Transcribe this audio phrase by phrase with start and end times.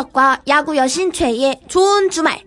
[0.00, 2.40] 이윤석과 야구 여신 최희의 좋은 주말.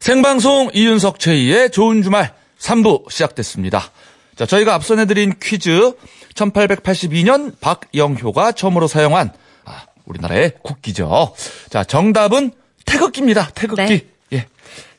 [0.00, 3.90] 생방송 이윤석 최희의 좋은 주말 3부 시작됐습니다.
[4.36, 5.92] 자, 저희가 앞서 내드린 퀴즈
[6.34, 9.32] 1882년 박영효가 처음으로 사용한
[9.64, 11.34] 아, 우리나라의 국기죠.
[11.70, 12.52] 자, 정답은
[12.86, 13.50] 태극기입니다.
[13.54, 13.82] 태극기.
[13.82, 14.06] 네.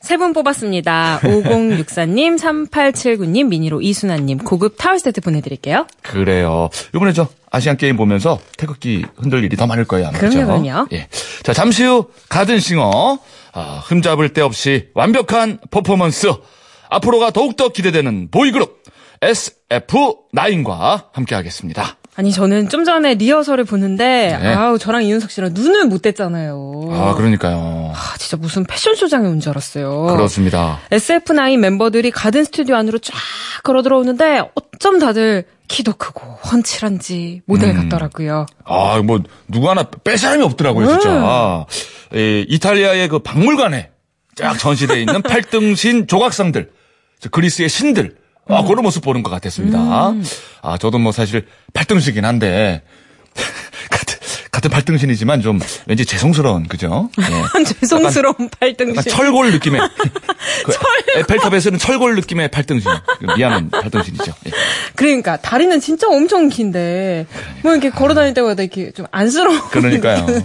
[0.02, 0.06] 예.
[0.06, 1.20] 세분 뽑았습니다.
[1.22, 5.86] 5064님, 3879님, 미니로 이순아님, 고급 타월 세트 보내드릴게요.
[6.02, 6.70] 그래요.
[6.94, 10.08] 이번에 저 아시안 게임 보면서 태극기 흔들 일이 더 많을 거예요.
[10.08, 10.18] 아마.
[10.18, 10.46] 그럼요, 그죠?
[10.46, 10.86] 그럼요.
[10.92, 11.08] 예.
[11.42, 13.18] 자, 잠시 후 가든싱어
[13.52, 16.32] 아, 흠잡을 데 없이 완벽한 퍼포먼스
[16.88, 18.82] 앞으로가 더욱더 기대되는 보이그룹
[19.20, 21.96] SF9과 함께하겠습니다.
[22.20, 24.52] 아니, 저는 좀 전에 리허설을 보는데, 네.
[24.52, 26.92] 아우, 저랑 이윤석 씨랑 눈을 못 뗐잖아요.
[26.92, 27.92] 아, 그러니까요.
[27.94, 30.04] 아, 진짜 무슨 패션쇼장에 온 줄 알았어요.
[30.14, 30.80] 그렇습니다.
[30.90, 33.14] SF9 멤버들이 가든 스튜디오 안으로 쫙
[33.62, 37.88] 걸어 들어오는데, 어쩜 다들 키도 크고, 훤칠한지 모델 음.
[37.88, 38.44] 같더라고요.
[38.66, 41.64] 아, 뭐 누구 하나 뺄 사람이 없더라고요, 진짜.
[42.12, 42.18] 음.
[42.18, 43.88] 에, 이탈리아의 그 박물관에
[44.36, 46.68] 쫙 전시되어 있는 팔등신 조각상들,
[47.18, 48.19] 저 그리스의 신들, 음.
[48.50, 49.78] 아, 그런 모습 보는 것 같았습니다.
[50.62, 52.82] 아, 저도 뭐 사실 팔등신이긴 한데,
[54.60, 57.10] 같은, 팔등신이지만 좀 왠지 죄송스러운, 그죠?
[57.18, 57.64] 예.
[57.80, 59.12] 죄송스러운 약간 팔등신.
[59.12, 59.80] 철골 느낌의.
[60.64, 62.90] 그 에펠탑에서는 철골 느낌의 팔등신.
[63.36, 64.32] 미안한 팔등신이죠.
[64.46, 64.50] 예.
[64.94, 67.26] 그러니까 다리는 진짜 엄청 긴데
[67.62, 70.26] 뭐 이렇게 걸어 다닐 때마다 이렇게 좀 안쓰러운 그러니까요.
[70.30, 70.42] 예.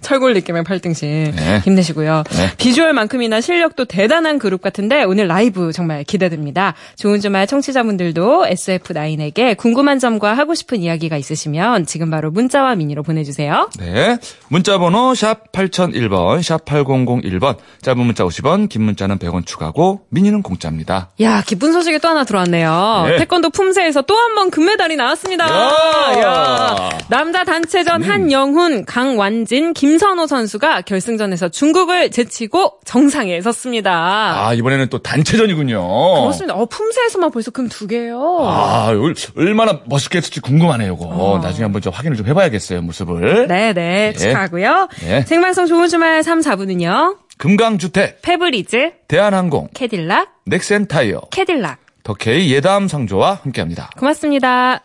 [0.00, 1.60] 철골 느낌의 팔등신 네.
[1.64, 2.24] 힘내시고요.
[2.30, 2.50] 네.
[2.56, 6.74] 비주얼만큼이나 실력도 대단한 그룹 같은데 오늘 라이브 정말 기대됩니다.
[6.96, 13.24] 좋은 주말 청취자분들도 SF9에게 궁금한 점과 하고 싶은 이야기가 있으시면 지금 바로 문자와 미니로 보내
[13.26, 13.68] 주세요.
[13.78, 14.16] 네.
[14.48, 17.56] 문자번호 샵 8001번, 샵 8001번.
[17.82, 21.10] 짧은 문자 50원, 긴 문자는 100원 추가고, 미니는 공짜입니다.
[21.20, 23.04] 야 기쁜 소식이 또 하나 들어왔네요.
[23.08, 23.16] 네.
[23.18, 25.46] 태권도 품새에서 또 한 번 금메달이 나왔습니다.
[25.48, 26.20] 야!
[26.22, 26.88] 야.
[27.08, 34.46] 남자 단체전 한영훈, 강완진, 김선호 선수가 결승전에서 중국을 제치고 정상에 섰습니다.
[34.46, 35.76] 아, 이번에는 또 단체전이군요.
[36.22, 36.54] 그렇습니다.
[36.54, 38.38] 어, 품새에서만 벌써 금 두 개요.
[38.42, 41.40] 아, 얼- 얼마나 멋있게 했을지 궁금하네요, 이거.
[41.42, 43.15] 나중에 한번 좀 확인을 좀 해봐야겠어요, 모습을.
[43.20, 44.12] 네네, 네.
[44.12, 44.88] 축하하고요.
[45.00, 45.22] 네.
[45.22, 47.18] 생방송 좋은 주말 3, 4부는요.
[47.38, 51.78] 금강주택, 페브리즈, 대한항공, 캐딜락, 넥센타이어, 캐딜락.
[52.02, 53.90] 더케이 예담 상조와 함께합니다.
[53.98, 54.82] 고맙습니다.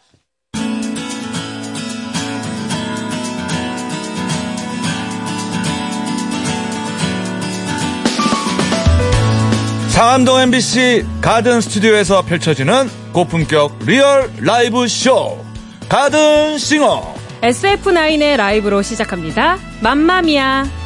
[9.89, 15.37] 상암동 MBC 가든 스튜디오에서 펼쳐지는 고품격 real 라이브 쇼
[15.89, 17.10] 가든 싱어
[17.41, 19.57] SF9의 라이브로 시작합니다.
[19.81, 20.63] 맘마미아.
[20.63, 20.81] 하.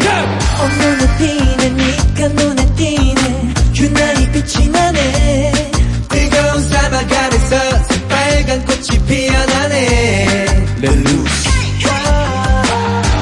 [0.00, 0.18] Go.
[0.60, 3.37] 오늘 높이는 니가 눈에 띄네
[3.88, 5.52] 유난히 빛이 나네
[6.08, 7.56] 뜨거운 사막 아래서
[7.88, 10.26] 새빨간 꽃이 피어나네.
[10.82, 11.48] Let loose.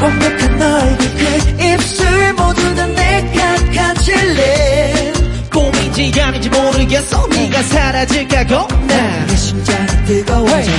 [0.02, 5.12] 완벽한 너의 그 입술 모두 다 내가 가질래
[5.52, 7.26] 꿈인지 아닌지 모르겠어.
[7.28, 9.26] 네가 사라질까 겁나.
[9.26, 10.70] 내 심장이 뜨거워져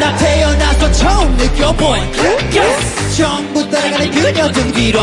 [0.00, 1.98] 나 태어나서 처음 느껴본
[2.54, 3.16] yes.
[3.16, 5.00] 전부 따라가는 그녀 등 뒤로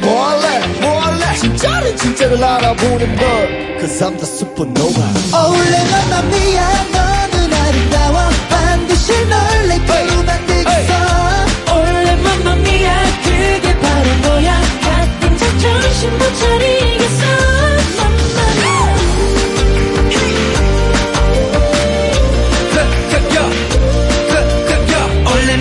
[0.00, 1.01] 뭐할래 뭐할래
[1.40, 3.26] 진짜는 진짜를 알아보는 법
[3.80, 5.02] Cause I'm the supernova
[5.34, 8.30] 어울래 맘마미아 너는 아름다워.
[8.48, 10.92] 반드시 널내 거로 만들겠어.
[11.74, 14.60] 올해 맘마미아 그게 바로 너야.
[14.82, 17.22] 같은 자존심 못 차리겠어.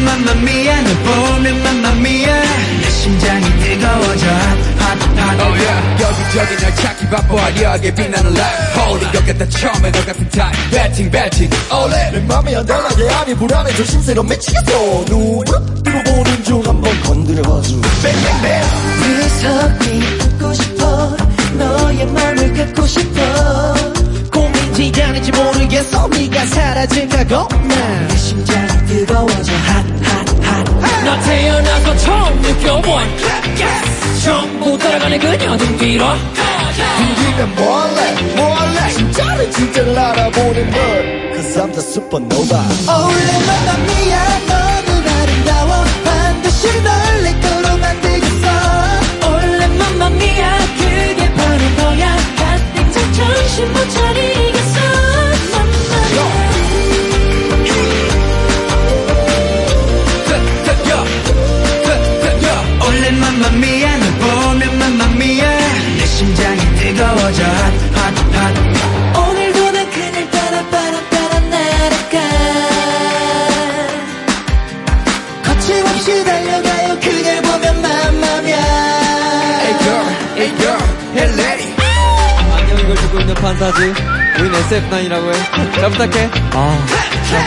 [0.05, 0.89] 맘마미아 올
[4.91, 7.35] 핫핫 여기저기 널 찾기 바빠.
[7.41, 12.55] 화려하게 빛나는 light Holy 것 같다 처음에 너 같은 타입 배팅 배팅 올해 내 맘이
[12.55, 13.73] 안달나게 하니 불안해.
[13.75, 15.05] 조심스러워 미치겠어.
[15.07, 16.61] 누구를 들어보는 중.
[16.65, 17.75] 한번 건드려봐줘.
[18.99, 21.17] 무섭니 듣고 싶어.
[21.57, 23.21] 너의 맘을 갖고 싶어.
[24.33, 26.07] 고민지 아닌지 모르겠어.
[26.09, 28.07] 네가 사라질까 겁나.
[28.07, 29.53] 내 심장이 뜨거워져.
[29.53, 30.81] 핫핫핫.
[31.05, 33.03] 나 태어나서 처음 느껴본
[34.23, 34.50] 전부
[34.91, 36.05] 따라가는 그녀 등 뒤로.
[36.75, 38.21] 들리면 뭐할래?
[38.35, 38.89] 뭐할래?
[38.89, 40.71] 진짜는 진짜를 알아보는
[41.81, 42.53] supernova
[42.87, 44.15] 어울래 맘마미아
[44.47, 44.50] 너
[84.91, 85.71] SF9이라고 해.
[85.73, 86.29] 잘 부탁해.
[86.53, 86.85] 아.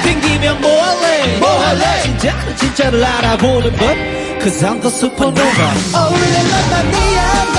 [0.02, 3.88] 튕기면 뭐 할래 뭐 할래 진짜는 진짜를 알아보는 법
[4.40, 7.53] Cause I'm the supernova 어울려 맘마미야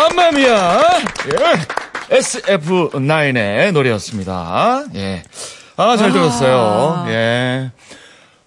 [0.00, 0.80] 맘마미야.
[2.10, 2.16] 예.
[2.16, 4.84] SF9의 노래였습니다.
[4.94, 5.22] 예.
[5.76, 7.04] 아, 잘 들었어요.
[7.08, 7.70] 예.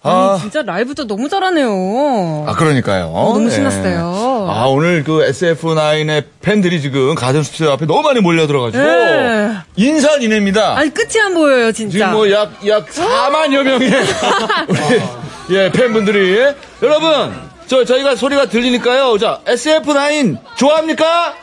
[0.02, 2.44] 아, 진짜 라이브도 너무 잘하네요.
[2.46, 3.06] 아, 그러니까요.
[3.12, 3.50] 너무 예.
[3.50, 4.48] 신났어요.
[4.50, 8.82] 아, 오늘 그 SF9의 팬들이 지금 가든 스튜디오 앞에 너무 많이 몰려 들어가지고.
[8.84, 9.54] 네.
[9.76, 10.76] 인산인해입니다.
[10.76, 11.92] 아니 끝이 안 보여요 진짜.
[11.92, 13.88] 지금 뭐 약, 약 4만여 명의
[14.68, 16.36] 우리, 예, 팬분들이.
[16.82, 17.32] 여러분,
[17.66, 19.16] 저, 저희가 소리가 들리니까요.
[19.18, 21.34] 자, SF9 좋아합니까?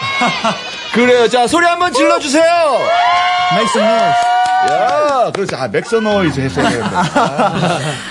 [0.94, 1.28] 그래요.
[1.28, 2.44] 자, 소리 한번 질러주세요.
[3.52, 4.36] Some noise.
[4.70, 5.56] 야, 그렇죠.
[5.56, 6.96] 아, make some noise 했어야 되는데.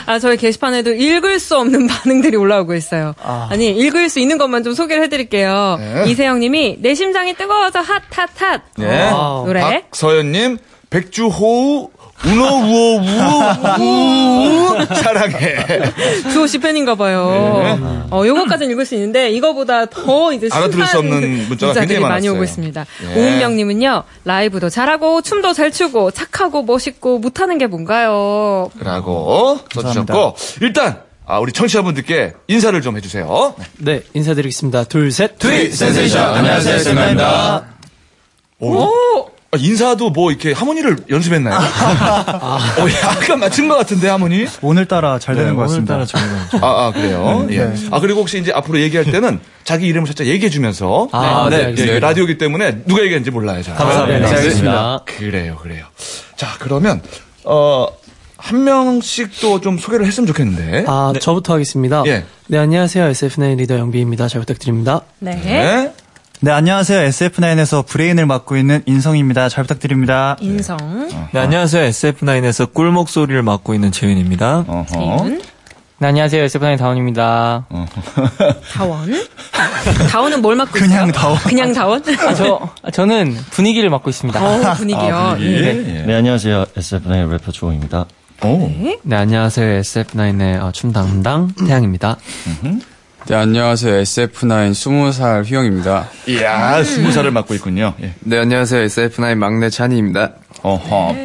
[0.06, 3.14] 아, 저희 게시판에도 읽을 수 없는 반응들이 올라오고 있어요.
[3.22, 3.50] 아.
[3.54, 5.78] 니 읽을 수 있는 것만 좀 소개를 해드릴게요.
[5.80, 6.04] 네.
[6.08, 8.62] 이세영 님이, 내 심장이 뜨거워서 핫, 핫, 핫.
[8.80, 9.10] 예.
[9.12, 9.82] 어, 노래.
[9.90, 10.58] 박서연 님,
[10.90, 11.90] 백주호우,
[12.24, 13.02] 우노 우오우,
[13.80, 15.58] 우, 사랑해.
[16.32, 18.08] 주호 씨 팬인가 봐요.
[18.10, 20.56] 어, 요거까지는 읽을 수 있는데, 이거보다 더 이제 네.
[20.56, 21.20] 알아들을 수 없는
[21.50, 22.32] 문자가 문자들이 굉장히 많이 많았어요.
[22.32, 22.86] 오고 있습니다.
[23.04, 23.20] 예.
[23.20, 28.70] 오은명 님은요, 라이브도 잘하고, 춤도 잘 추고, 착하고, 멋있고, 못하는 게 뭔가요?
[28.80, 33.56] 라고 써주셨고, 일단, 아, 우리 청취자분들께 인사를 좀 해주세요.
[33.80, 34.84] 네 인사드리겠습니다.
[34.86, 35.38] 둘 셋.
[35.40, 36.36] 트윗 센세이션.
[36.36, 37.66] 안녕하세요, 센나입니다.
[38.60, 38.84] 오!
[38.84, 39.15] 아,
[39.58, 41.56] 인사도 뭐 이렇게 하모니를 연습했나요?
[41.58, 42.58] 어,
[43.04, 44.46] 약간 맞춘 것 같은데, 하모니?
[44.62, 45.96] 오늘따라 잘 되는 것 같습니다.
[46.62, 47.48] 아, 아, 그래요?
[47.52, 47.72] 예.
[47.92, 51.10] 아, 그리고 혹시 이제 앞으로 얘기할 때는 자기 이름을 살짝 얘기해주면서.
[51.12, 51.96] 아, 네, 알겠습니다.
[51.96, 53.76] 예, 라디오기 때문에 누가 얘기했는지 몰라요, 잘.
[53.76, 54.20] 감사합니다.
[54.30, 55.00] 네, 알겠습니다.
[55.06, 55.86] 그래요, 그래요.
[56.36, 57.02] 자, 그러면,
[57.44, 57.88] 어,
[58.38, 60.84] 한 명씩 또 좀 소개를 했으면 좋겠는데.
[60.88, 62.04] 아 저부터 하겠습니다.
[62.06, 62.26] 예.
[62.48, 64.28] 네 안녕하세요 SF9 리더 영비입니다.
[64.28, 65.02] 잘 부탁드립니다.
[65.20, 65.92] 네.
[66.46, 66.52] 네.
[66.52, 67.10] 네, 안녕하세요.
[67.10, 69.50] SF9에서 브레인을 맡고 있는 인성입니다.
[69.50, 70.38] 잘 부탁드립니다.
[70.40, 70.78] 인성.
[71.34, 71.90] 네, 안녕하세요.
[71.90, 74.64] SF9에서 꿀 목소리를 맡고 있는 재윤입니다.
[74.88, 75.42] 재윤.
[75.98, 77.66] 네 안녕하세요 SF9 다원입니다.
[78.74, 79.10] 다원.
[80.12, 81.12] 다원은 뭘 맡고 그냥 있어요?
[81.14, 81.38] 다원.
[81.40, 82.04] 그냥 다원?
[82.38, 84.40] 저 저는 분위기를 맡고 있습니다.
[84.40, 85.38] 어, 분위기요.
[85.40, 85.44] 예.
[85.44, 85.96] 네.
[85.96, 86.02] 예.
[86.04, 86.66] 네, 안녕하세요.
[86.78, 88.06] SF9 래퍼 조입니다.
[88.44, 88.70] 오.
[89.02, 92.18] 네 안녕하세요 SF9의 어, 춤 담당 태양입니다.
[93.28, 94.04] 네, 안녕하세요.
[94.04, 96.10] SF9 20살 휘영입니다.
[96.28, 97.96] 이야, 스무 살을 맡고 있군요.
[98.04, 98.14] 예.
[98.20, 98.86] 네, 안녕하세요.
[98.86, 100.34] SF9 막내 찬이입니다.
[100.62, 101.16] 어허.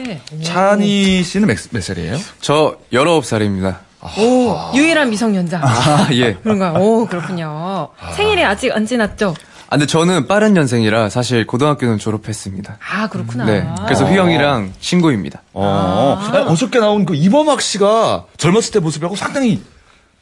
[0.42, 2.16] 찬이 씨는 몇, 몇 살이에요?
[2.40, 3.76] 저 19살입니다.
[4.18, 5.60] 오, 유일한 미성년자.
[5.62, 6.32] 아, 예.
[6.36, 6.72] 그런가요?
[6.82, 7.88] 오, 그렇군요.
[8.16, 9.34] 생일이 아직 안 지났죠?
[9.66, 12.78] 아, 근데 저는 빠른 년생이라 사실 고등학교는 졸업했습니다.
[12.92, 13.44] 아, 그렇구나.
[13.44, 13.68] 네.
[13.84, 15.42] 그래서 휘영이랑 친구입니다.
[15.52, 16.18] 어.
[16.32, 19.62] 아니, 어저께 나온 그 이범학 씨가 젊었을 때 모습하고 상당히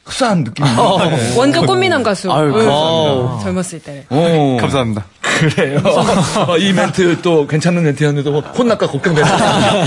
[0.09, 1.37] 흡사한 느낌이 있는데.
[1.37, 2.31] 완전 꽃미남 가수.
[2.31, 2.65] 아유, 응.
[2.65, 3.43] 감사합니다.
[3.43, 4.05] 젊었을 때.
[4.09, 4.57] 오.
[4.57, 5.05] 감사합니다.
[5.21, 5.79] 그래요.
[6.47, 9.27] 어, 이 멘트 또 괜찮은 멘트였는데 뭐 혼날까 걱정되네.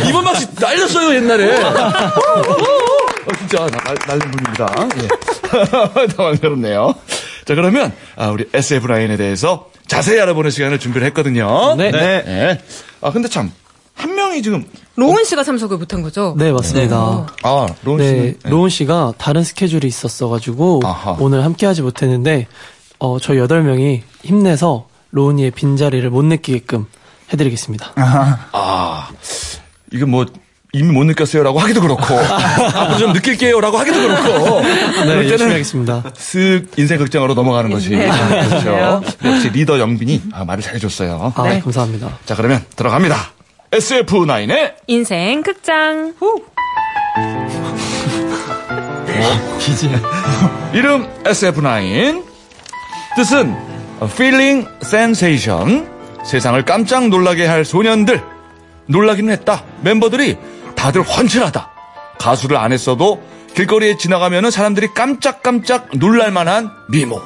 [0.08, 1.56] 이범학 씨 날렸어요 옛날에.
[1.62, 1.72] 어,
[3.38, 4.88] 진짜 날, 날린 분입니다.
[5.02, 6.06] 예.
[6.16, 6.94] 당황스럽네요.
[7.44, 11.74] 자 그러면 아, 우리 SF 라인에 대해서 자세히 알아보는 시간을 준비를 했거든요.
[11.76, 11.90] 네.
[11.90, 12.60] 네.
[13.02, 13.52] 아 근데 참
[13.94, 16.34] 한 명이 지금 로운 씨가 참석을 못한 거죠?
[16.38, 17.26] 네 맞습니다.
[17.42, 21.16] 아 로운 네, 씨는 로운 씨가 다른 스케줄이 있었어가지고 아하.
[21.20, 22.46] 오늘 함께하지 못했는데
[22.99, 26.87] 어, 저희 여덟 명이 힘내서 로운이의 빈 자리를 못 느끼게끔
[27.32, 27.92] 해드리겠습니다.
[27.96, 29.08] 아,
[29.92, 30.25] 이거 뭐,
[30.72, 36.02] 이미 못 느꼈어요라고 하기도 그렇고, 앞으로 좀 느낄게요라고 하기도 그렇고, 네, 열심히 하겠습니다.
[36.14, 37.90] 쓱 인생 극장으로 넘어가는 것이.
[37.90, 38.08] 네.
[38.49, 39.02] 그렇죠.
[39.25, 41.32] 역시 리더 영빈이 아, 말을 잘해줬어요.
[41.34, 41.61] 아, 네.
[41.61, 42.18] 감사합니다.
[42.25, 43.16] 자, 그러면 들어갑니다.
[43.72, 46.12] SF9의 인생 극장.
[50.74, 52.22] 이름 SF9.
[53.16, 53.56] 뜻은
[54.02, 55.88] Feeling Sensation.
[56.22, 58.22] 세상을 깜짝 놀라게 할 소년들.
[58.86, 59.64] 놀라기는 했다.
[59.80, 60.36] 멤버들이
[60.76, 61.70] 다들 훤칠하다.
[62.18, 63.22] 가수를 안 했어도
[63.54, 67.18] 길거리에 지나가면 사람들이 깜짝깜짝 놀랄만한 미모.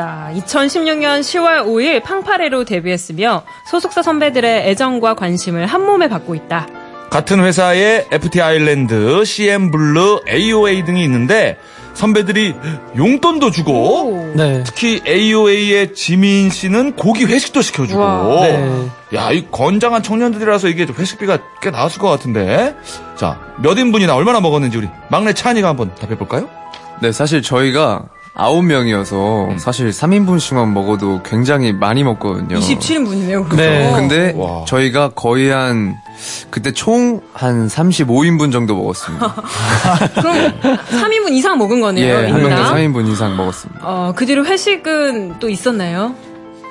[0.00, 0.30] 맞다.
[0.34, 6.66] 2016년 10월 5일 팡파레로 데뷔했으며 소속사 선배들의 애정과 관심을 한 몸에 받고 있다.
[7.10, 11.58] 같은 회사에 FT 아일랜드, CN블루, AOA 등이 있는데
[11.94, 12.54] 선배들이
[12.96, 14.62] 용돈도 주고 네.
[14.64, 18.00] 특히 AOA의 지민 씨는 고기 회식도 시켜주고.
[18.42, 18.88] 네.
[19.14, 22.76] 야, 이 건장한 청년들이라서 이게 좀 회식비가 꽤 나왔을 것 같은데
[23.16, 26.48] 자, 몇 인분이나 얼마나 먹었는지 우리 막내 찬이가 한번 답해볼까요?
[27.02, 28.04] 네, 사실 저희가
[28.34, 29.58] 아홉 명이어서 음.
[29.58, 32.58] 사실 3인분씩만 먹어도 굉장히 많이 먹거든요.
[32.58, 33.44] 27인분이네요.
[33.44, 33.56] 그럼.
[33.56, 33.92] 네.
[33.94, 34.64] 근데 와.
[34.66, 35.96] 저희가 거의 한
[36.50, 39.34] 그때 총 한 35인분 정도 먹었습니다.
[40.14, 40.52] 그럼
[40.90, 42.06] 3인분 이상 먹은 거네요.
[42.06, 42.74] 예, 한 명당 인당.
[42.74, 43.80] 3인분 이상 먹었습니다.
[43.82, 46.14] 어, 그 뒤로 회식은 또 있었나요?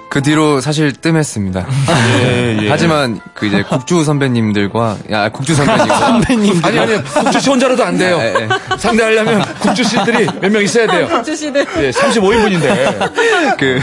[0.09, 1.67] 그 뒤로 사실 뜸했습니다.
[2.23, 2.69] 예, 예.
[2.69, 7.97] 하지만 그 이제 국주 선배님들과 야 국주 선배님과 선배님 아니 아니 국주 씨 혼자로도 안
[7.97, 8.17] 돼요.
[8.19, 8.49] 예, 예.
[8.77, 11.21] 상대하려면 국주 씨들이 몇 명 있어야 돼요.
[11.23, 11.65] 주시들.
[11.77, 13.57] 예, 35인분인데.
[13.57, 13.79] 그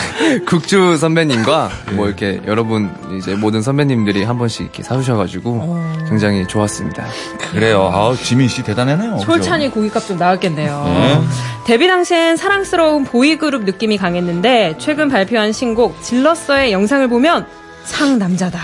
[0.46, 7.04] 국주 선배님과 뭐 이렇게 여러분 이제 모든 선배님들이 한 번씩 이렇게 사주셔가지고 굉장히 좋았습니다.
[7.52, 7.90] 그래요.
[7.92, 9.18] 아, 지민 씨 대단하네요.
[9.18, 10.82] 솔찬이 고깃값 좀 나왔겠네요.
[10.86, 11.20] 네.
[11.66, 17.46] 데뷔 당시엔 사랑스러운 보이그룹 느낌이 강했는데 최근 발표한 신곡 질렀어의 영상을 보면
[17.84, 18.58] 상남자다.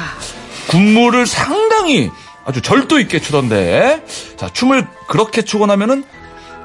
[0.68, 2.10] 군무를 상당히
[2.44, 4.04] 아주 절도 있게 추던데.
[4.36, 6.04] 자, 춤을 그렇게 추고 나면은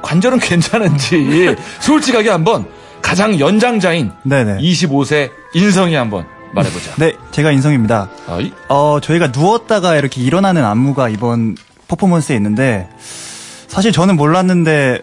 [0.01, 2.65] 관절은 괜찮은지 솔직하게 한번
[3.01, 4.57] 가장 연장자인 네네.
[4.61, 6.95] 25세 인성이 한번 말해보자.
[6.97, 8.09] 네, 제가 인성입니다.
[8.27, 11.55] 아, 이- 어, 저희가 누웠다가 이렇게 일어나는 안무가 이번
[11.87, 12.89] 퍼포먼스에 있는데,
[13.67, 14.99] 사실 저는 몰랐는데,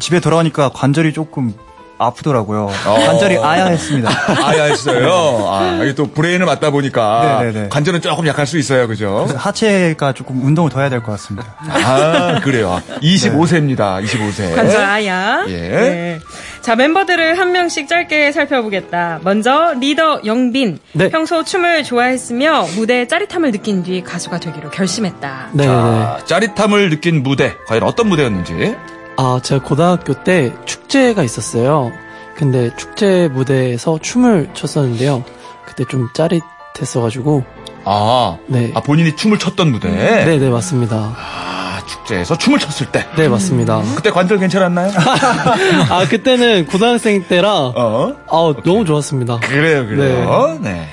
[0.00, 1.54] 집에 돌아오니까 관절이 조금
[2.00, 2.70] 아프더라고요.
[2.84, 4.10] 관절이 아야했습니다.
[4.42, 5.46] 아야 했어요.
[5.48, 7.68] 아, 이게 또 브레인을 맞다 보니까 네네네.
[7.68, 8.88] 관절은 조금 약할 수 있어요.
[8.88, 9.28] 그죠?
[9.36, 11.54] 하체가 조금 운동을 더 해야 될 것 같습니다.
[11.68, 12.82] 아, 그래요.
[13.02, 14.02] 25세입니다.
[14.04, 14.54] 25세.
[14.54, 15.44] 관절 아야.
[15.48, 15.56] 예.
[15.58, 16.20] 네.
[16.62, 19.20] 자, 멤버들을 한 명씩 짧게 살펴보겠다.
[19.22, 20.78] 먼저 리더 영빈.
[20.92, 21.08] 네.
[21.10, 25.48] 평소 춤을 좋아했으며 무대의 짜릿함을 느낀 뒤 가수가 되기로 결심했다.
[25.52, 25.64] 네.
[25.66, 25.70] 네.
[25.72, 27.54] 아, 짜릿함을 느낀 무대.
[27.66, 28.74] 과연 어떤 무대였는지.
[29.22, 31.92] 아, 제가 고등학교 때 축제가 있었어요.
[32.34, 35.22] 근데 축제 무대에서 춤을 췄었는데요.
[35.66, 37.44] 그때 좀 짜릿했어가지고.
[37.84, 38.72] 아, 네.
[38.74, 39.90] 아, 본인이 춤을 췄던 무대.
[39.90, 41.14] 네, 네, 맞습니다.
[41.14, 41.59] 아,
[41.90, 43.04] 축제에서 춤을 췄을 때.
[43.16, 43.82] 네, 맞습니다.
[43.96, 44.92] 그때 관절 괜찮았나요?
[45.90, 48.14] 아, 그때는 고등학생 때라, 어?
[48.28, 49.40] 아, 너무 좋았습니다.
[49.40, 50.58] 그래요, 그래요.
[50.62, 50.86] 네.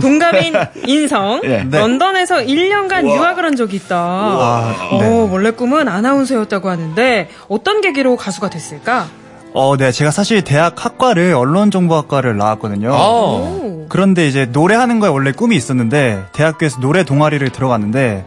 [0.00, 0.54] 동갑인
[0.86, 1.40] 인성.
[1.44, 1.64] 예.
[1.64, 1.78] 네.
[1.78, 3.96] 런던에서 1년간 유학을 한 적이 있다.
[3.96, 5.28] 어, 네.
[5.30, 9.06] 원래 꿈은 아나운서였다고 하는데 어떤 계기로 가수가 됐을까?
[9.54, 12.94] 어, 네, 제가 사실 대학 학과를 언론정보학과를 나왔거든요.
[12.94, 13.86] 아, 오.
[13.88, 18.26] 그런데 이제 노래하는 거에 원래 꿈이 있었는데 대학교에서 노래 동아리를 들어갔는데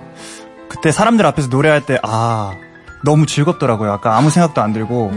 [0.72, 2.54] 그때 사람들 앞에서 노래할 때 아
[3.04, 3.92] 너무 즐겁더라고요.
[3.92, 5.12] 아까 아무 생각도 안 들고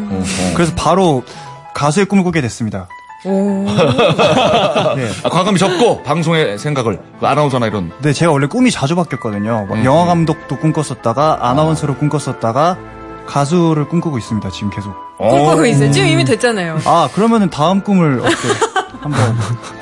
[0.55, 1.23] 그래서 바로
[1.75, 2.89] 가수의 꿈을 꾸게 됐습니다.
[3.27, 3.65] 오.
[4.97, 5.09] 네.
[5.23, 9.67] 아, 과감히 접고 방송의 생각을 그 아나운서나 이런 네, 제가 원래 꿈이 자주 바뀌었거든요.
[9.69, 9.85] 막 음.
[9.85, 12.77] 영화 감독도 꿈꿨었다가 아나운서로 꿈꿨었다가
[13.27, 14.51] 가수를 꿈꾸고 있습니다.
[14.51, 14.95] 지금 계속.
[15.19, 15.91] 꿈꾸고 있어요.
[15.91, 16.79] 지금 이미 됐잖아요.
[16.85, 18.49] 아 그러면은 다음 꿈을 어떻게
[19.01, 19.21] 한번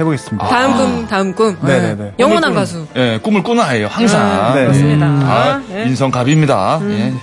[0.00, 0.48] 해보겠습니다.
[0.48, 1.56] 다음 꿈, 다음 꿈.
[1.62, 1.94] 네네네.
[1.94, 2.14] 네.
[2.18, 2.86] 영원한 꿈을 가수.
[2.86, 3.86] 꾸- 예, 꿈을 꾸는 아이예요.
[3.88, 4.54] 항상.
[4.54, 4.62] 네.
[4.64, 5.06] 그렇습니다.
[5.06, 5.84] 아, 네.
[5.84, 6.80] 인성갑입니다.
[6.90, 7.14] 예.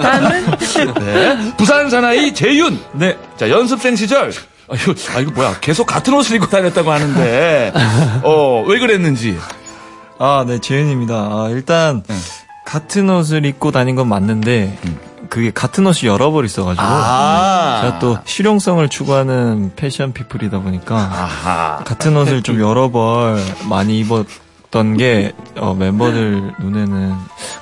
[0.00, 0.44] 다음은
[1.00, 1.52] 네.
[1.56, 2.78] 부산 사나이 재윤.
[2.92, 3.16] 네.
[3.36, 4.32] 자, 연습생 시절.
[4.70, 5.56] 아, 이거, 아, 이거 뭐야.
[5.60, 7.72] 계속 같은 옷을 입고 다녔다고 하는데,
[8.22, 9.36] 어, 왜 그랬는지.
[10.18, 11.14] 아, 네, 재윤입니다.
[11.14, 12.14] 아, 일단 네.
[12.64, 14.78] 같은 옷을 입고 다닌 건 맞는데
[15.30, 17.80] 그게 같은 옷이 여러 벌 있어가지고 아.
[17.82, 21.84] 제가 또 실용성을 추구하는 패션 people이다 보니까 아하.
[21.84, 24.26] 같은 옷을 좀 여러 벌 많이 입었
[24.70, 27.14] 던 게 어, 멤버들 눈에는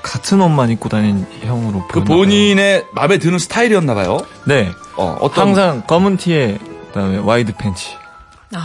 [0.03, 2.17] 같은 옷만 입고 다닌 형으로 그 봐요.
[2.19, 4.19] 본인의 마음에 드는 스타일이었나 봐요.
[4.45, 5.49] 네 어, 어떤.
[5.49, 6.59] 항상 검은 티에
[6.89, 7.87] 그다음에 wide 팬츠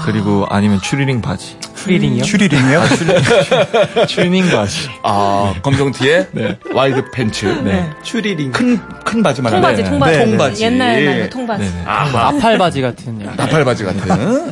[0.05, 2.23] 그리고 아니면 추리닝 바지 추리링이요?
[2.23, 2.81] 추리링이요?
[4.07, 6.57] 추리닝 바지 아, 검정 티에 네.
[6.73, 7.45] wide 팬츠.
[7.63, 7.89] 네.
[8.03, 8.51] 추리링.
[8.53, 9.89] 큰, 큰 바지 말하는 통바지, 네.
[9.89, 10.17] 통바지.
[10.17, 10.63] 네, 통바지.
[10.63, 11.63] 옛날 말로 통바지.
[11.63, 11.83] 네네.
[11.85, 12.31] 아하.
[12.31, 13.19] 나팔 바지 같은.
[13.35, 14.51] 나팔 바지 같은.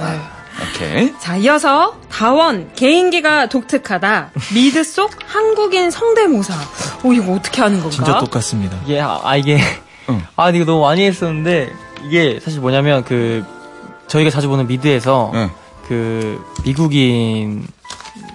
[0.62, 1.14] 오케이.
[1.20, 4.32] 자, 이어서 다원 개인기가 독특하다.
[4.54, 6.54] 미드 속 한국인 성대모사.
[7.04, 7.96] 오, 이거 어떻게 하는 건가?
[7.96, 8.78] 진짜 똑같습니다.
[8.86, 9.60] 이게 아, 아, 이게
[10.10, 10.22] 응.
[10.36, 11.72] 아 이거 너무 많이 했었는데
[12.06, 13.46] 이게 사실 뭐냐면 그
[14.12, 15.50] 저희가 자주 보는 미드에서 응.
[15.88, 17.66] 그 미국인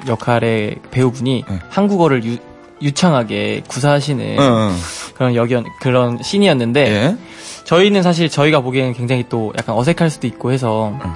[0.08, 1.60] 역할의 배우분이 응.
[1.68, 2.38] 한국어를 유,
[2.80, 4.76] 유창하게 구사하시는 응, 응.
[5.14, 7.16] 그런 역연 그런 씬이었는데 예.
[7.64, 11.12] 저희는 사실 저희가 보기에는 굉장히 또 약간 어색할 수도 있고 해서 응.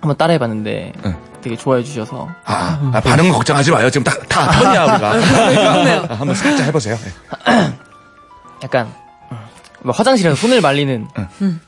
[0.00, 1.16] 한번 따라해봤는데 응.
[1.40, 3.88] 되게 좋아해 주셔서 아, 아, 반응 걱정하지 마요.
[3.88, 6.12] 지금 다, 다 턴이야, 우리가.
[6.12, 6.98] 아, 한번 살짝 해보세요.
[8.62, 8.92] 약간
[9.32, 9.38] 음,
[9.82, 11.08] 뭐 화장실에서 손을 말리는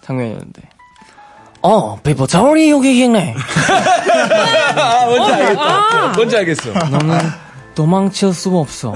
[0.02, 0.73] 장면이었는데
[1.66, 3.34] 어 paper towel이 여기 있네
[4.76, 6.12] 아, 뭔지 알겠다.
[6.14, 6.70] 뭔지 알겠어.
[6.72, 7.18] 너는
[7.74, 8.94] 도망칠 수가 없어.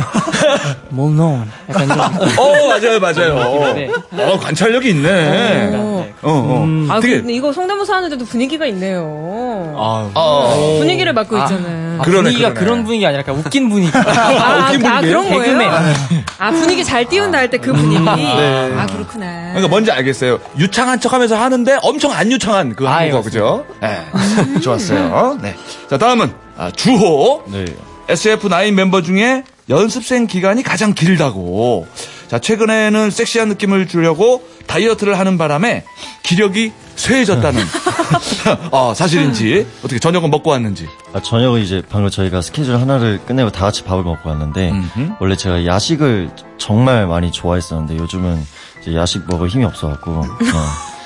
[0.91, 3.75] 물론 약간 좀 어, 맞아요, 맞아요.
[3.75, 3.91] 네.
[4.23, 5.71] 어, 관찰력이 있네.
[5.75, 6.07] 어.
[6.23, 6.67] 어, 어.
[6.93, 9.75] 아, 되게, 근데 이거 성대모사 하는데도 분위기가 있네요.
[9.77, 10.77] 아, 어.
[10.79, 11.88] 분위기를 맡고 있잖아요.
[11.99, 12.61] 아, 그러네, 분위기가 그러네.
[12.67, 13.91] 그런 분위기 아니라 그냥 웃긴 분위기.
[13.97, 15.01] 아, 웃긴 아?
[15.01, 15.43] 그런 거예요?
[15.43, 15.71] 개그맨.
[16.39, 18.03] 아, 분위기 잘 띄운다 할 때 그 분위기.
[18.03, 18.73] 네.
[18.77, 19.27] 아, 그렇구나.
[19.49, 20.39] 그러니까 뭔지 알겠어요.
[20.59, 23.65] 유창한 척 하면서 하는데 엄청 안 유창한 그 한국어, 그죠?
[23.81, 24.05] 네.
[24.63, 25.39] 좋았어요.
[25.43, 25.55] 네.
[25.91, 27.45] 자, 다음은, 아, 주호.
[27.47, 27.65] 네.
[28.09, 31.87] SF9 멤버 중에 연습생 기간이 가장 길다고.
[32.29, 35.85] 자, 최근에는 섹시한 느낌을 주려고 다이어트를 하는 바람에
[36.23, 37.65] 기력이 쇠해졌다는.
[38.71, 40.89] 어, 사실인지, 어떻게 저녁은 먹고 왔는지.
[41.13, 45.13] 아, 저녁은 이제 방금 저희가 스케줄 하나를 끝내고 다 같이 밥을 먹고 왔는데 음흠.
[45.21, 48.45] 원래 제가 야식을 정말 많이 좋아했었는데 요즘은
[48.83, 50.55] 이제 야식 먹을 힘이 없어갖고 그냥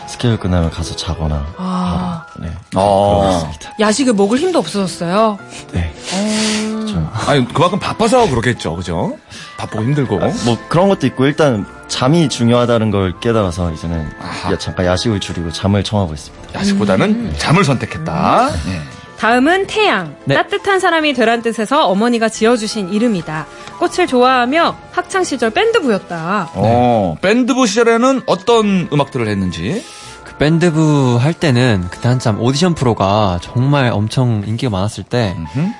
[0.09, 3.21] 스케줄 끝나면 가서 자거나 아, 네 어.
[3.23, 3.73] 그렇습니다.
[3.81, 5.39] 야식을 먹을 힘도 없어졌어요.
[5.73, 5.93] 네.
[6.87, 9.17] 좀, 아니, 그만큼 바빠서 그러겠죠, 그죠?
[9.57, 10.19] 바쁘고 힘들고.
[10.19, 14.11] 뭐 그런 것도 있고 일단 잠이 중요하다는 걸 깨달아서 이제는
[14.51, 16.59] 야, 잠깐 야식을 줄이고 잠을 청하고 있습니다.
[16.59, 18.51] 야식보다는 잠을 선택했다.
[18.67, 18.81] 네.
[19.19, 20.17] 다음은 태양.
[20.25, 20.35] 네.
[20.35, 23.47] 따뜻한 사람이 되란 뜻에서 어머니가 지어주신 이름이다.
[23.79, 26.51] 꽃을 좋아하며 학창 시절 밴드부였다.
[26.55, 29.85] 어, 밴드부 시절에는 어떤 음악들을 했는지.
[30.33, 35.35] 그 밴드부 할 때는 그때 한참 오디션 프로가 정말 엄청 인기가 많았을 때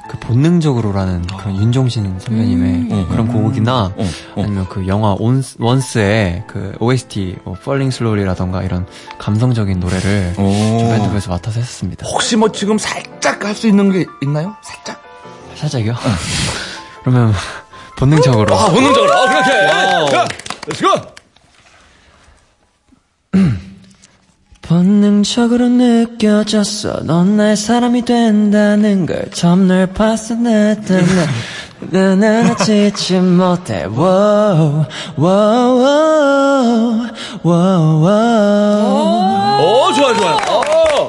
[0.09, 4.43] 그 본능적으로라는 그런 윤종신 선배님의 그런 곡이나 어, 어.
[4.43, 8.87] 아니면 그 영화 온스, 원스의 그 OST 뭐 Falling Slowly라던가 이런
[9.19, 12.07] 감성적인 노래를 밴드부에서 맡아서 했습니다.
[12.07, 14.57] 혹시 뭐 지금 살짝 할 수 있는 게 있나요?
[14.63, 15.03] 살짝?
[15.57, 15.95] 살짝이요?
[17.05, 17.33] 그러면
[17.97, 19.13] 본능적으로 아, 본능적으로.
[19.13, 20.11] 아, 그렇게.
[20.11, 20.29] 자,
[20.67, 21.13] let's go!
[24.73, 29.87] 본능적으로 느껴졌어 넌 나의 사람이 된다는 걸 처음 널
[30.87, 31.27] 때는
[31.81, 34.87] 나는 잊지 못해 wow,
[35.19, 37.11] wow, wow,
[37.45, 39.61] wow, wow.
[39.61, 40.37] 오, 좋아, 좋아.
[40.49, 41.09] 어.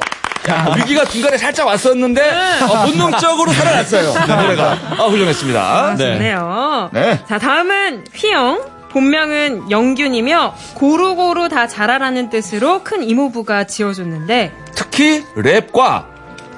[0.50, 2.20] 야, 위기가 중간에 살짝 왔었는데,
[2.68, 4.12] 어, 본능적으로 살아났어요.
[4.42, 4.78] 노래가.
[4.90, 5.96] 아, 훌륭했습니다.
[5.96, 6.90] 좋네요.
[6.92, 7.18] 네.
[7.26, 8.60] 자, 다음은 휘영.
[8.94, 16.04] 본명은 영균이며 고루고루 다 잘하라는 뜻으로 큰 이모부가 지어줬는데 특히 랩과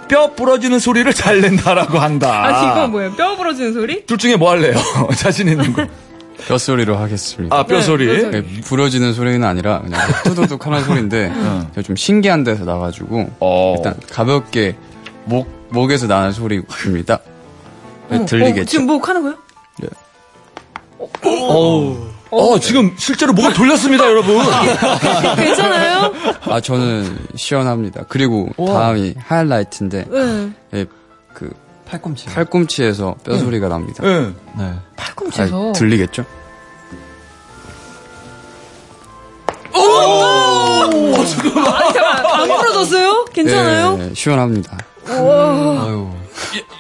[0.07, 2.44] 뼈 부러지는 소리를 잘 낸다라고 한다.
[2.44, 3.12] 아니 이건 뭐예요?
[3.14, 4.05] 뼈 부러지는 소리?
[4.05, 4.75] 둘 중에 뭐 할래요?
[5.16, 5.87] 자신 있는 거.
[6.46, 8.07] 뼈소리로 하겠습니다 아, 뼈 소리.
[8.07, 8.31] 뼈 소리.
[8.31, 11.33] 네, 부러지는 소리는 아니라 그냥 뚜두둑 하는 소리인데
[11.75, 13.75] 제가 좀 신기한 데서 나가지고 어.
[13.79, 14.77] 일단 가볍게
[15.25, 17.18] 목 목에서 나는 소리입니다.
[18.11, 18.61] 네, 들리겠죠?
[18.61, 19.37] 어, 지금 뭐 하는 거예요?
[22.38, 24.38] 어, 지금 실제로 목을 돌렸습니다, 여러분.
[25.37, 26.12] 괜찮아요?
[26.42, 28.05] 아 저는 시원합니다.
[28.09, 30.51] 그리고 다음이 하이라이트인데 네.
[30.75, 30.87] 예,
[31.35, 31.51] 그
[31.87, 34.03] 팔꿈치 팔꿈치에서 뼈 소리가 납니다.
[34.03, 34.31] 네.
[34.59, 34.72] 네.
[34.96, 35.70] 팔꿈치에서.
[35.70, 36.25] 아, 들리겠죠?
[41.16, 43.25] 아니 잠깐 안 부러졌어요?
[43.33, 43.96] 괜찮아요?
[43.96, 44.79] 네, 시원합니다.
[45.09, 45.85] 우와.
[45.85, 46.11] 아유.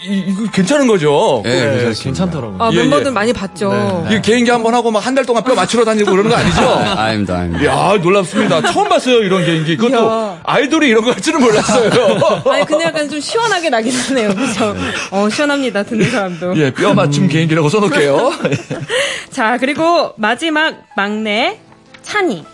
[0.04, 1.40] 이, 이거 괜찮은 거죠?
[1.44, 1.64] 네, 그래.
[1.76, 2.02] 괜찮습니다.
[2.04, 2.56] 괜찮더라고요.
[2.60, 3.10] 아, 예, 멤버들 예.
[3.10, 4.06] 많이 봤죠.
[4.10, 6.60] 이거 개인기 한 번 하고 막 한 달 동안 뼈 맞추러 다니고 그러는 거 아니죠?
[6.62, 7.64] 아, 아닙니다, 아닙니다.
[7.64, 8.62] 이야, 놀랍습니다.
[8.72, 9.76] 처음 봤어요, 이런 개인기.
[9.76, 10.40] 그것도 이야.
[10.44, 11.90] 아이돌이 이런 거 할 줄은 몰랐어요.
[12.50, 14.28] 아니 근데 약간 좀 시원하게 나긴 하네요.
[14.34, 14.74] 그죠?
[15.10, 15.82] 어 시원합니다.
[15.84, 16.56] 듣는 사람도.
[16.58, 18.32] 예, 뼈 맞춤 개인기라고 써놓을게요.
[19.30, 21.58] 자, 그리고 마지막 막내
[22.02, 22.44] 찬이.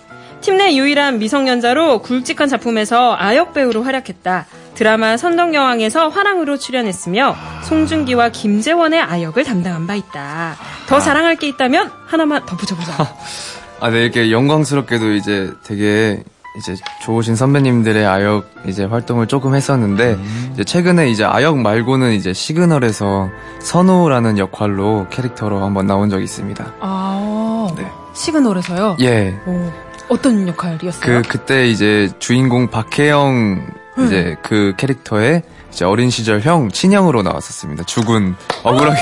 [0.40, 4.46] 팀 내 유일한 미성년자로 굵직한 작품에서 아역 배우로 활약했다.
[4.82, 10.56] 드라마 선덕여왕에서 화랑으로 출연했으며 송중기와 김재원의 아역을 담당한 바 있다.
[10.88, 12.96] 더 자랑할 게 있다면 하나만 더 붙여보자.
[13.78, 16.24] 아, 네, 이렇게 영광스럽게도 이제 되게
[16.58, 20.18] 이제 좋으신 선배님들의 아역 이제 활동을 조금 했었는데
[20.54, 26.74] 이제 최근에 이제 아역 말고는 이제 시그널에서 선우라는 역할로 캐릭터로 한번 나온 적이 있습니다.
[26.80, 27.86] 아, 네.
[28.14, 28.96] 시그널에서요?
[29.00, 29.38] 예.
[29.46, 29.70] 오,
[30.08, 31.22] 어떤 역할이었어요?
[31.22, 37.84] 그 그때 이제 주인공 박혜영 이제 그 캐릭터의 이제 어린 시절 형 친형으로 나왔었습니다.
[37.84, 39.00] 죽은 억울하게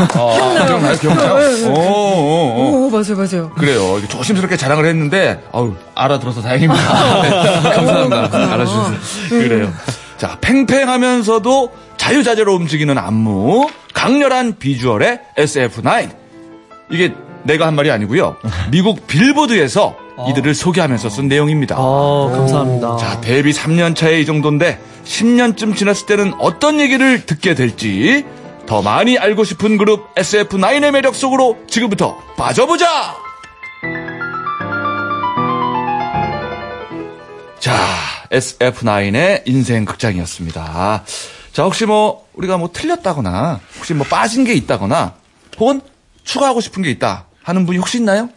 [0.00, 0.06] 아,
[0.66, 0.96] 기억나요?
[0.98, 1.34] 기억나요?
[1.68, 2.86] 오, 오, 오.
[2.86, 3.50] 오, 맞아요, 맞아요.
[3.50, 4.00] 그래요.
[4.08, 7.22] 조심스럽게 자랑을 했는데, 아우, 알아들어서 다행입니다.
[7.22, 7.30] 네,
[7.70, 8.52] 감사합니다.
[8.54, 8.92] 알아주셔서.
[9.30, 9.72] 그래요.
[10.16, 16.10] 자, 팽팽하면서도 자유자재로 움직이는 안무, 강렬한 비주얼의 SF9.
[16.90, 18.36] 이게 내가 한 말이 아니고요.
[18.70, 21.76] 미국 빌보드에서 이들을 소개하면서 쓴 내용입니다.
[21.76, 22.96] 아, 감사합니다.
[22.96, 28.24] 자, 데뷔 3년 차에 이 정도인데 10년쯤 지났을 때는 어떤 얘기를 듣게 될지
[28.66, 33.16] 더 많이 알고 싶은 그룹 SF9의 매력 속으로 지금부터 빠져보자!
[37.58, 37.74] 자,
[38.30, 41.04] SF9의 인생 극장이었습니다.
[41.52, 45.14] 자, 혹시 뭐 우리가 뭐 틀렸다거나 혹시 뭐 빠진 게 있다거나
[45.58, 45.80] 혹은
[46.24, 48.28] 추가하고 싶은 게 있다 하는 분이 혹시 있나요?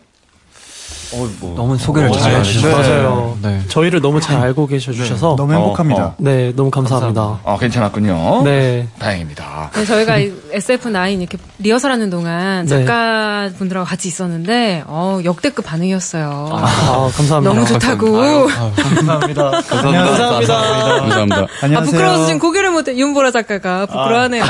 [1.56, 3.38] 너무 소개를 어, 잘 네, 해주셔서 맞아요.
[3.42, 3.62] 네.
[3.68, 6.04] 저희를 너무 잘 알고 계셔 주셔서 너무 행복합니다.
[6.04, 6.16] 어, 어.
[6.18, 7.40] 네, 너무 감사합니다.
[7.44, 8.44] 어, 괜찮았군요.
[8.46, 8.88] 네.
[8.98, 9.72] 다행입니다.
[9.74, 12.86] 네, 저희가 SF9 이렇게 리허설하는 동안 네.
[12.86, 16.50] 작가 분들하고 같이 있었는데 어, 역대급 반응이었어요.
[16.54, 17.54] 아, 감사합니다.
[17.54, 18.48] 너무 좋다고.
[18.48, 19.52] 감사합니다.
[19.68, 21.00] 감사합니다.
[21.00, 21.48] 감사합니다.
[21.62, 22.96] 아, 부끄러워서 지금 고개를 못해.
[22.96, 24.44] 윤보라 작가가 부끄러워하네요.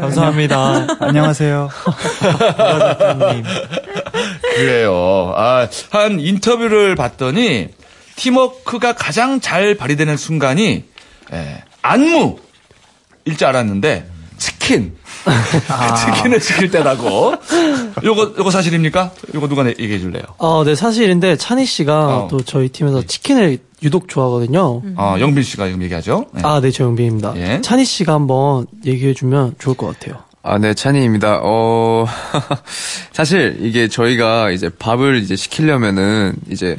[0.00, 0.86] 감사합니다.
[1.00, 1.68] 안녕하세요.
[4.58, 5.32] 그래요.
[5.36, 7.68] 아, 한 인터뷰를 봤더니
[8.16, 10.84] 팀워크가 가장 잘 발휘되는 순간이
[11.32, 12.36] 예, 안무
[13.24, 14.96] 일 줄 알았는데 치킨
[16.16, 17.34] 치킨을 시킬 때라고.
[18.02, 19.10] 요거 요거 사실입니까?
[19.34, 20.22] 요거 누가 내- 얘기해 줄래요?
[20.38, 24.82] 어, 네, 사실인데 찬희 씨가 또 저희 팀에서 치킨을 유독 좋아하거든요.
[24.96, 26.26] 어, 영빈 씨가 지금 얘기하죠.
[26.32, 26.40] 네.
[26.44, 27.34] 아, 네, 저 영빈입니다.
[27.36, 27.60] 예.
[27.60, 30.22] 찬희 씨가 한번 얘기해 주면 좋을 것 같아요.
[30.42, 31.40] 아, 네, 찬이입니다.
[31.42, 32.06] 어,
[33.12, 36.76] 사실 이게 저희가 이제 밥을 이제 시키려면은 이제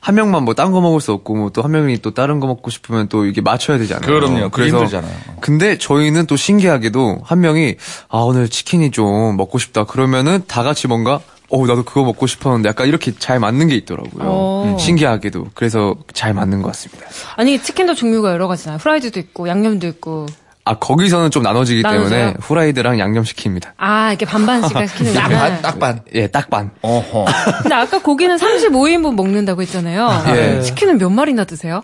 [0.00, 2.46] 한 명만 뭐 딴 거 먹을 수 없고 뭐 또 한 명이 또 다른 거
[2.46, 4.06] 먹고 싶으면 또 이게 맞춰야 되잖아요.
[4.06, 4.48] 그럼요.
[4.50, 5.12] 그래서 힘들잖아요.
[5.40, 7.76] 근데 저희는 또 신기하게도 한 명이
[8.08, 9.84] 아, 오늘 치킨이 좀 먹고 싶다.
[9.84, 14.22] 그러면은 다 같이 뭔가 어, 나도 그거 먹고 싶었는데 약간 이렇게 잘 맞는 게 있더라고요.
[14.24, 14.76] 어.
[14.78, 15.48] 신기하게도.
[15.54, 17.06] 그래서 잘 맞는 것 같습니다.
[17.36, 18.78] 아니 치킨도 종류가 여러 가지잖아요.
[18.78, 20.26] 프라이드도 있고 양념도 있고.
[20.64, 22.08] 아, 거기서는 좀 나눠지기 나눠져요?
[22.10, 23.70] 때문에 후라이드랑 양념 시킵니다.
[23.78, 25.60] 아 이렇게 반반씩 시키는구나.
[25.62, 26.00] 딱반.
[26.14, 26.70] 예, 딱반.
[26.82, 27.24] 어허.
[27.62, 30.24] 근데 아까 고기는 35인분 먹는다고 했잖아요.
[30.28, 30.60] 예.
[30.60, 31.82] 치킨은 몇 마리나 드세요?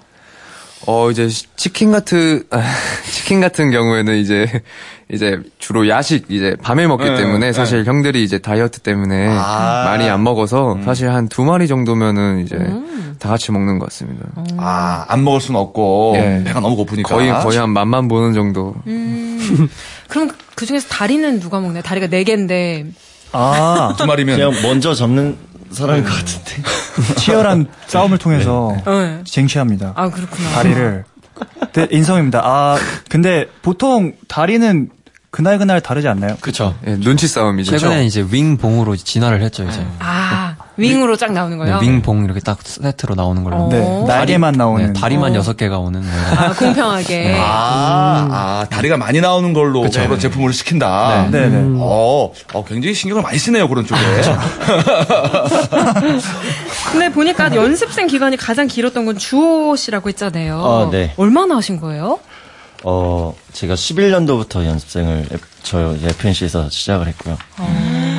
[0.87, 2.63] 어, 이제 시- 치킨 같은, 아,
[3.11, 4.47] 치킨 같은 경우에는 이제,
[5.11, 7.53] 이제 주로 야식, 이제 밤에 먹기 네, 때문에 네.
[7.53, 9.85] 사실 형들이 이제 다이어트 때문에 아.
[9.87, 12.96] 많이 안 먹어서 사실 한 두 마리 정도면은 이제 음.
[13.19, 14.27] 다 같이 먹는 것 같습니다.
[14.57, 16.43] 아, 안 먹을 수는 없고 예.
[16.45, 17.15] 배가 너무 고프니까.
[17.15, 18.75] 거의, 거의 한 맛만 보는 정도.
[18.87, 19.69] 음.
[20.09, 21.83] 그럼 그 중에서 다리는 누가 먹나요?
[21.83, 22.87] 다리가 네 개인데.
[23.33, 25.37] 아, 두 마리면 그냥 먼저 접는
[25.71, 26.63] 사람인 것 같은데.
[27.21, 29.21] 치열한 싸움을 통해서 네.
[29.25, 29.93] 쟁취합니다.
[29.97, 30.51] 아 그렇구나.
[30.51, 31.05] 다리를.
[31.73, 32.41] 네, 인성입니다.
[32.43, 32.79] 아,
[33.11, 34.89] 근데 보통 다리는
[35.31, 36.37] 그날 그날 다르지 않나요?
[36.41, 36.75] 그쵸.
[36.87, 37.77] 예, 눈치 싸움이죠.
[37.77, 39.85] 최근에 이제 윙봉으로 진화를 했죠, 이제.
[39.99, 40.46] 아
[40.79, 41.81] 윙으로 쫙 나오는 거예요?
[41.81, 43.69] 네, 윙봉 이렇게 딱 세트로 나오는 걸로.
[43.71, 44.93] 네, 날개만 나오는.
[44.93, 45.35] 네, 다리만 어.
[45.37, 46.01] 여섯 개가 오는.
[46.03, 46.09] 네.
[46.37, 47.37] 아 공평하게.
[47.41, 50.03] 아, 아, 다리가 많이 나오는 걸로 그쵸.
[50.03, 51.29] 그런 제품을 시킨다.
[51.31, 51.63] 네, 네.
[51.79, 54.01] 어, 어, 굉장히 신경을 많이 쓰네요, 그런 쪽에.
[56.93, 60.65] 근데 보니까 연습생 기간이 가장 길었던 건 주호 씨라고 했잖아요.
[60.65, 61.13] 아, 네.
[61.17, 62.19] 얼마나 하신 거예요?
[62.85, 67.37] 어, 제가 11년도부터 연습생을 F- 저 FNC에서 시작을 했고요.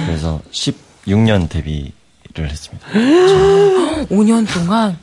[0.06, 1.94] 그래서 16년 데뷔
[2.42, 2.88] 를 했습니다.
[4.10, 4.98] 5년 동안.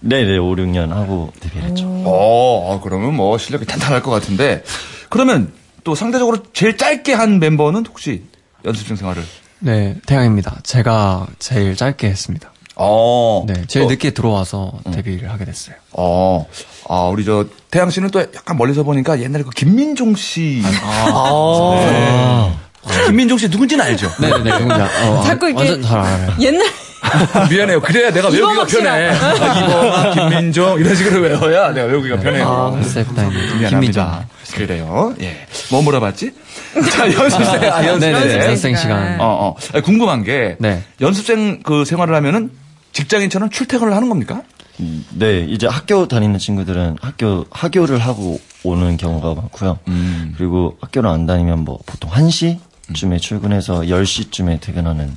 [0.00, 1.86] 네네, 5, 6년 하고 데뷔를 했죠.
[1.86, 4.64] 어, 어, 그러면 뭐 실력이 탄탄할 것 같은데.
[5.08, 5.52] 그러면
[5.84, 8.24] 또 상대적으로 제일 짧게 한 멤버는 혹시
[8.64, 9.22] 연습생 생활을?
[9.60, 10.58] 네, 태양입니다.
[10.64, 12.52] 제가 제일 짧게 했습니다.
[12.74, 13.44] 어.
[13.46, 15.76] 네, 제일 또, 늦게 들어와서 데뷔를 하게 됐어요.
[15.92, 16.46] 어.
[16.88, 20.62] 아, 우리 저 태양 씨는 또 약간 멀리서 보니까 옛날에 그 김민종 씨.
[20.82, 22.50] 아.
[22.50, 22.52] 네.
[22.84, 24.10] 혹시 김민종 씨 누군지는 알죠?
[24.20, 26.34] 네네네, 누군지 알- 어, 자꾸 이렇게- 완전 잘 알아요.
[26.40, 26.66] 옛날
[27.50, 27.80] 미안해요.
[27.80, 28.64] 그래야 내가 외우기가.
[28.64, 29.10] 편해.
[29.10, 32.46] 아, 이범학, 김민종 이런 식으로 외워야 내가 외우기가 편해요.
[32.76, 33.14] 아, SF9
[33.58, 33.68] 미안합니다.
[33.68, 34.24] 김민정.
[34.54, 35.14] 그래요.
[35.20, 35.46] 예.
[35.70, 36.32] 뭐 물어봤지?
[36.92, 38.12] 자, 연습생, 아, 연습생.
[38.12, 39.20] 네네네, 연습생 시간.
[39.20, 39.56] 어, 어.
[39.74, 40.56] 아니, 궁금한 게.
[40.58, 40.82] 네.
[41.00, 42.50] 연습생 그 생활을 하면은
[42.92, 44.42] 직장인처럼 출퇴근을 하는 겁니까?
[44.80, 49.78] 음, 네, 이제 학교 다니는 친구들은 학교, 학교를 하고 오는 경우가 많고요.
[49.88, 50.34] 음.
[50.38, 52.58] 그리고 학교를 안 다니면 뭐 보통 1시
[52.92, 55.16] 쯤에 출근해서 10시쯤에 퇴근하는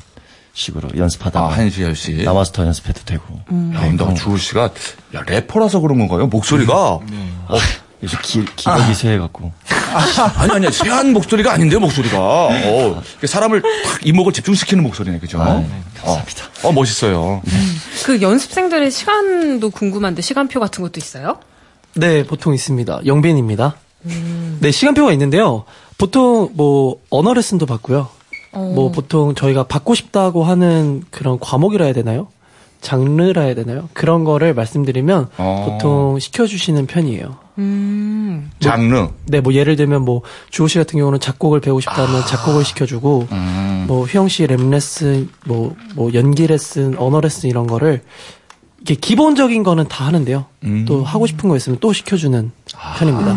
[0.54, 2.24] 식으로 연습하다가 아, 1시, 10시.
[2.24, 3.24] 남아서 더 연습해도 되고.
[3.76, 4.70] 야, 근데 주호 씨가
[5.16, 6.28] 야, 래퍼라서 그런 건가요?
[6.28, 7.58] 목소리가 어,
[8.02, 9.52] 요즘 기, 기력이 쇠해갖고.
[10.38, 15.38] 아니 아니 쇠한 목소리가 아닌데요 목소리가 어, 사람을 탁 이목을 집중시키는 목소리네 그죠?
[15.38, 16.04] 감사합니다.
[16.64, 17.42] 어, 어, 멋있어요.
[18.06, 21.40] 그 연습생들의 시간도 궁금한데 시간표 같은 것도 있어요?
[21.94, 23.02] 네, 보통 있습니다.
[23.06, 23.76] 영빈입니다.
[24.66, 25.64] 네, 시간표가 있는데요.
[26.00, 28.08] 보통 뭐 언어 레슨도 받고요.
[28.52, 32.30] 뭐 보통 저희가 받고 싶다고 하는 그런 과목이라 해야 되나요?
[32.82, 33.90] 장르라 해야 되나요?
[33.94, 35.68] 그런 거를 말씀드리면 어.
[35.70, 37.38] 보통 시켜주시는 편이에요.
[37.60, 38.50] 음.
[38.60, 39.08] 장르.
[39.28, 42.26] 네, 뭐 예를 들면 뭐 주호 씨 같은 경우는 작곡을 배우고 싶다면 아.
[42.26, 43.86] 작곡을 시켜주고 음.
[43.88, 48.02] 뭐 휘영 씨 랩 레슨, 뭐 뭐 연기 레슨, 언어 레슨 이런 거를
[48.82, 50.46] 이게 기본적인 거는 다 하는데요.
[50.64, 50.86] 음.
[50.88, 52.52] 또 하고 싶은 거 있으면 또 시켜주는
[52.98, 53.34] 편입니다.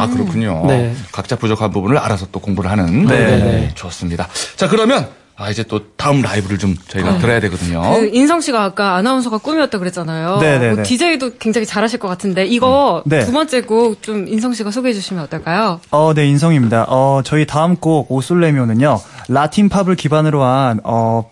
[0.00, 0.64] 아 그렇군요.
[0.66, 0.94] 네.
[1.12, 3.06] 각자 부족한 부분을 알아서 또 공부를 하는.
[3.06, 3.70] 네, 네.
[3.74, 4.26] 좋습니다.
[4.56, 7.82] 자 그러면 아, 이제 또 다음 라이브를 좀 저희가 들어야 되거든요.
[7.94, 10.38] 그 인성 씨가 아까 아나운서가 꿈이었다 그랬잖아요.
[10.38, 10.74] 네네네.
[10.76, 13.22] 뭐 DJ도 굉장히 잘하실 것 같은데 이거 네.
[13.22, 15.82] 두 번째 곡 좀 인성 씨가 소개해 주시면 어떨까요?
[15.90, 16.86] 어, 네, 인성입니다.
[16.88, 21.28] 어, 저희 다음 곡 오솔레미오는요, 라틴 팝을 기반으로 한, 어,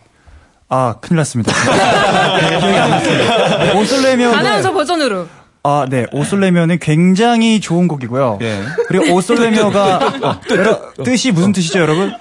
[0.68, 1.53] 아, 큰일 났습니다.
[3.77, 5.27] 오솔레미오는, 아나운서 버전으로.
[5.66, 8.38] 아, 네, 오솔레미오는 굉장히 좋은 곡이고요.
[8.87, 12.12] 그리고 오솔레미오가, 여러, 뜻이 무슨 뜻이죠, 여러분?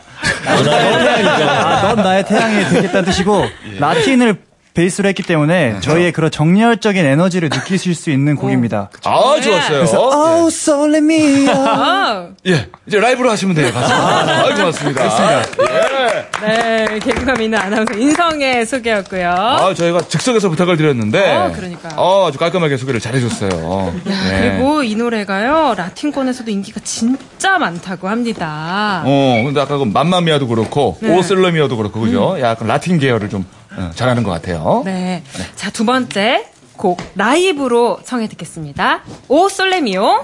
[0.45, 1.49] 넌 나의 태양이죠.
[1.49, 3.43] 아, 넌 나의 태양이 되겠다는 뜻이고,
[3.79, 4.37] 라틴을
[4.73, 8.89] 베이스로 했기 때문에 저희의 그런 정열적인 에너지를 느끼실 수 있는 곡입니다.
[9.03, 9.77] 아, 좋았어요.
[9.77, 11.51] 그래서, 오, 솔레미오.
[11.51, 13.71] 아, 예, 이제 라이브로 하시면 돼요.
[13.71, 13.93] 가서.
[13.93, 15.05] 아, 고맙습니다.
[15.05, 16.23] 예.
[16.45, 19.29] 네, 개그감 있는 아나운서 인성의 소개였고요.
[19.29, 21.35] 아, 저희가 즉석에서 부탁을 드렸는데.
[21.37, 21.93] 어, 그러니까요.
[21.97, 23.93] 어, 아주 깔끔하게 소개를 잘해줬어요.
[24.03, 24.55] 네.
[24.57, 29.03] 그리고 이 노래가요 라틴권에서도 인기가 진짜 많다고 합니다.
[29.05, 31.09] 어, 근데 아까 그 맘마미아도 그렇고, 네.
[31.09, 31.17] 음.
[31.17, 32.37] 오슬러미아도 그렇고, 그죠?
[32.41, 33.62] 약간 라틴 계열을 좀 어,
[33.95, 34.81] 잘하는 것 같아요.
[34.85, 35.23] 네.
[35.55, 39.03] 자, 두 번째 곡 라이브로 청해 듣겠습니다.
[39.27, 40.23] 오 솔레미오.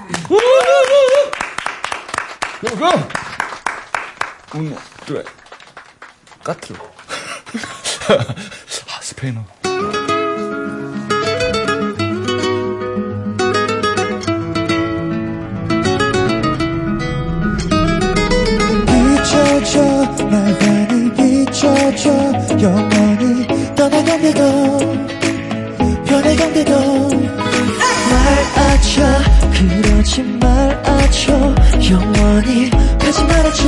[4.56, 5.24] 운, 그래.
[6.44, 6.80] 까트로.
[8.10, 9.46] 아, 스페인어.
[18.88, 19.82] 비춰줘
[20.30, 22.10] 나만을 비춰줘
[22.62, 23.19] 영원히
[23.80, 24.80] 떠나간대도
[26.06, 26.74] 변해간대도.
[28.10, 29.02] 말아줘
[29.54, 31.32] 그러지 말아줘.
[31.90, 33.64] 영원히 가지 말아줘.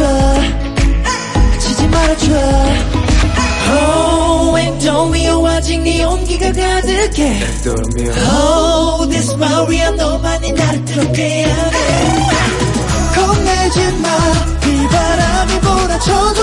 [1.60, 2.34] 지지 말아줘.
[3.72, 7.40] Oh don't 미워아직 네 온기가 가득해.
[8.34, 12.28] Oh this Maria 너만이 나를 뜨겁게 하네.
[13.16, 14.10] 겁내지 마.
[14.60, 16.42] 비바람이 몰아쳐도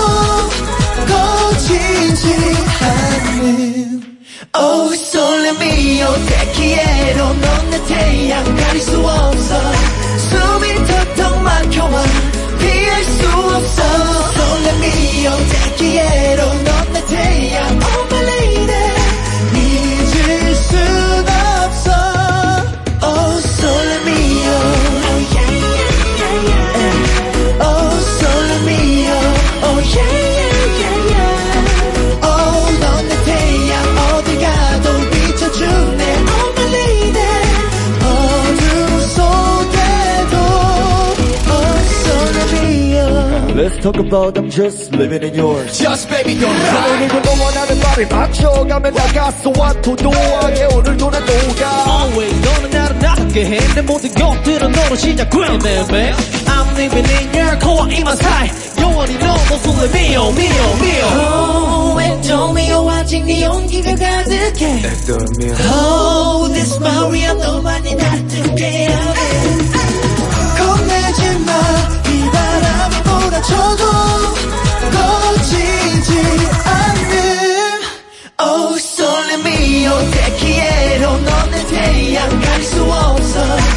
[1.07, 2.08] 꺼지
[6.69, 9.55] 데키에로 넌 내 태양 가릴 수 없어.
[10.17, 12.03] 숨이 턱턱 막혀와
[43.78, 48.90] talk about I'm just living in yours Just baby don't 오늘도 너와 나는 발을 맞춰가며
[48.90, 56.12] 나갔어 완토도하게 오늘도 난 녹아 Always 너는 나를 나답게 해내 모든 것들은 너로 시작해 baby
[56.46, 62.28] I'm living in your core 이만 사이 영원히 너도 손에 미오 미오 미오 Oh and
[62.28, 64.82] don't 미오 아직 네 온기가 가득해
[65.70, 69.17] Oh this Maria 너만이 나를 뜨겁게 하네
[73.39, 73.83] 몰아쳐도
[74.91, 76.11] 꺼지지
[76.65, 77.81] 않는
[78.41, 83.68] Oh sole mio te quiero 넌내 태양 가릴 수 없어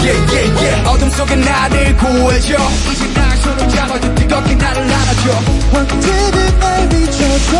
[0.00, 2.56] Yeah yeah yeah 어둠 속에 나를 구해줘
[2.92, 5.30] 이제 날 손을 잡아줘 뜨겁게 나를 안아줘
[5.74, 7.56] 언제든 날 비춰줘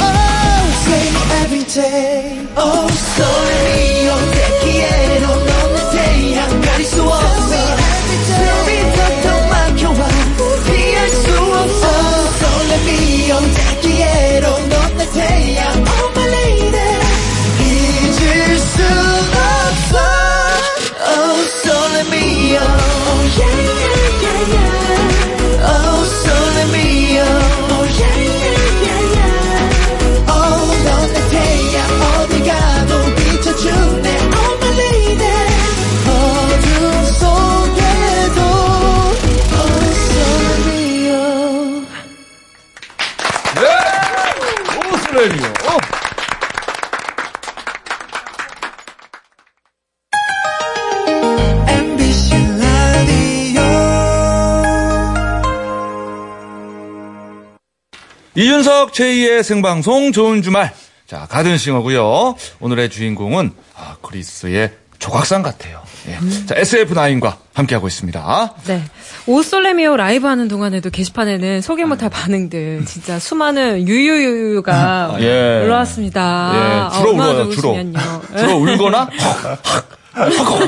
[0.00, 1.06] Oh say
[1.42, 7.52] every day Oh mio te quiero 넌내 태양 가릴 수 없어
[8.26, 10.08] 숨이 턱턱 막혀와
[10.66, 11.84] 피할 수 없어
[12.40, 14.75] Oh mio te quiero 넌내 태양
[45.16, 45.22] 네!
[45.22, 45.46] 오슬레미오.
[45.46, 45.96] 어.
[58.34, 60.74] 이윤석 제2의 생방송 좋은 주말.
[61.06, 65.85] 자, 가든싱어고요 오늘의 주인공은 아, 그리스의 조각상 같아요.
[66.08, 66.46] 예.
[66.46, 68.54] 자, SF9과 함께하고 있습니다.
[68.66, 68.82] 네.
[69.26, 75.62] 오솔레미오 라이브 하는 동안에도 게시판에는 소개 못할 반응들, 진짜 수많은 유유유유가 예.
[75.64, 76.90] 올라왔습니다.
[76.92, 77.76] 예, 주로 아, 울어요, 주로.
[78.36, 79.08] 주로 울거나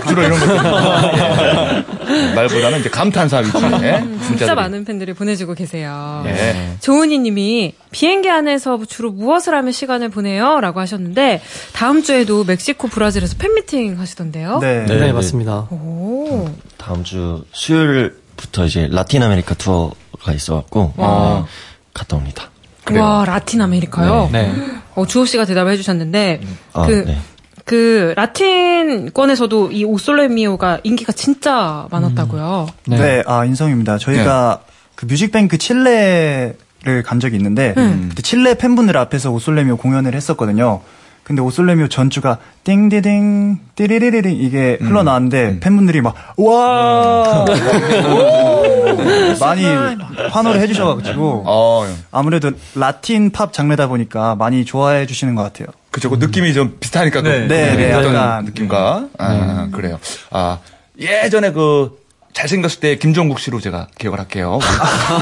[0.08, 0.56] 주로 이런 것들.
[0.56, 2.34] 예.
[2.34, 4.54] 말보다는 이제 감탄사 위주의 진짜 문자들이.
[4.54, 6.22] 많은 팬들이 보내주고 계세요.
[6.26, 6.76] 예.
[6.80, 10.61] 조은희 님이 비행기 안에서 주로 무엇을 하며 시간을 보내요?
[10.61, 14.58] 라고 하셨는데, 다음 주에도 멕시코, 브라질에서 팬미팅 하시던데요?
[14.61, 15.68] 네, 네, 맞습니다.
[15.70, 16.48] 오.
[16.76, 21.46] 다음 주 수요일부터 이제 라틴 아메리카 투어가 있어갖고 와.
[21.94, 22.50] 갔다 옵니다.
[22.92, 24.30] 와, 라틴 아메리카요?
[24.32, 24.52] 네.
[24.94, 26.40] 어, 주호 씨가 대답을 해주셨는데,
[26.72, 27.18] 아, 그, 네.
[27.68, 32.66] 그, 라틴권에서도 이 오솔레미오가 인기가 진짜 많았다고요.
[32.87, 33.98] 네, 아, 인성입니다.
[33.98, 34.61] 저희가
[34.94, 38.07] 그 뮤직뱅크 칠레를 간 적이 있는데, 음.
[38.09, 40.81] 그때 칠레 팬분들 앞에서 오솔레미오 공연을 했었거든요.
[41.24, 47.44] 근데 오솔레미오 전주가 띵디딩, 띠리리리링 이게 흘러나왔는데, 팬분들이 막, 와!
[49.38, 49.62] 많이
[50.31, 51.44] 환호를 해주셔가지고,
[52.11, 55.66] 아무래도 라틴 팝 장르다 보니까 많이 좋아해 주시는 것 같아요.
[55.98, 58.44] 그쵸, 그 느낌이 좀 비슷하니까 그 네, 네, 네, 어떤 약간.
[58.44, 59.98] 느낌과 아, 그래요.
[60.30, 60.58] 아
[60.98, 61.98] 예전에 그
[62.34, 64.61] 잘생겼을 때 김종국 씨로 제가 기억을 할게요.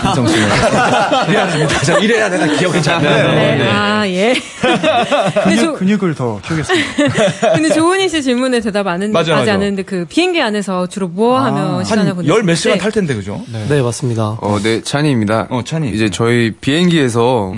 [0.02, 0.36] 김성 씨.
[1.30, 1.80] 미안합니다.
[1.82, 3.28] 저 이래야 내가 기억이 잘 나요.
[3.28, 3.56] 네.
[3.56, 3.70] 네.
[3.70, 4.34] 아, 예.
[4.60, 7.52] 근데 근육, 조, 근육을 더 키우겠습니다.
[7.56, 9.50] 근데 조은희 씨 질문에 대답 안, 했, 맞아, 하지.
[9.50, 12.32] 않았는데 그 비행기 안에서 주로 뭐 하며 시간을 보내요?
[12.34, 13.42] 한열몇 시간 탈 텐데 그죠?
[13.68, 14.36] 네, 맞습니다.
[14.38, 15.46] 어, 네, 찬이입니다.
[15.48, 15.90] 어, 찬이.
[15.92, 17.54] 이제 저희 비행기에서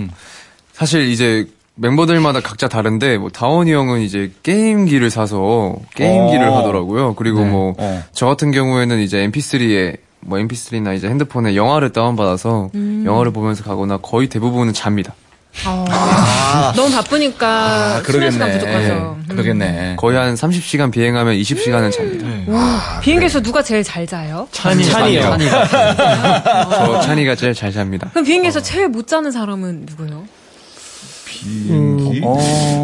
[0.73, 1.47] 사실 이제
[1.81, 6.59] 멤버들마다 각자 다른데 뭐 다원이 형은 이제 게임기를 사서 게임기를 어.
[6.59, 7.15] 하더라고요.
[7.15, 7.51] 그리고 네.
[7.51, 8.29] 뭐저 어.
[8.29, 13.05] 같은 경우에는 이제 MP3에 뭐 MP3나 이제 핸드폰에 영화를 다운받아서 음.
[13.07, 15.15] 영화를 보면서 가거나 거의 대부분은 잡니다.
[15.67, 15.85] 어,
[16.77, 18.93] 너무 바쁘니까 수면 시간 부족하죠.
[18.93, 19.25] 음.
[19.29, 19.97] 아, 그러겠네.
[19.99, 22.53] 거의 한 30시간 비행하면 20시간은 잡니다.
[22.53, 24.47] 와, 비행기에서 누가 제일 잘 자요?
[24.53, 25.37] 찬이, 찬이요.
[26.71, 28.09] 저 찬이가 제일 잘 잡니다.
[28.11, 30.25] 그럼 비행기에서 제일 못 자는 사람은 누구예요?
[31.41, 32.21] 비행기?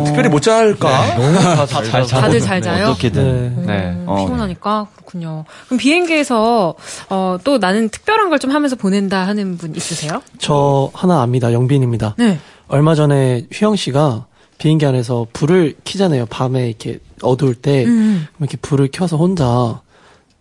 [0.07, 1.67] 특별히 못 잘까?
[1.67, 2.89] 잘 자고 다들 잘 자요?
[2.91, 3.67] 어떻게든.
[3.67, 3.95] 네.
[4.07, 5.45] 어, 피곤하니까 그렇군요.
[5.67, 6.75] 그럼 비행기에서
[7.11, 10.21] 어, 또 나는 특별한 걸 좀 하면서 보낸다 하는 분 있으세요?
[10.39, 11.53] 저 하나 압니다.
[11.53, 12.15] 영빈입니다.
[12.19, 12.39] 네.
[12.69, 14.27] 얼마 전에 휘영 씨가
[14.59, 16.27] 비행기 안에서 불을 켜잖아요.
[16.27, 18.27] 밤에 이렇게 어두울 때 음.
[18.41, 19.81] 이렇게 불을 켜서 혼자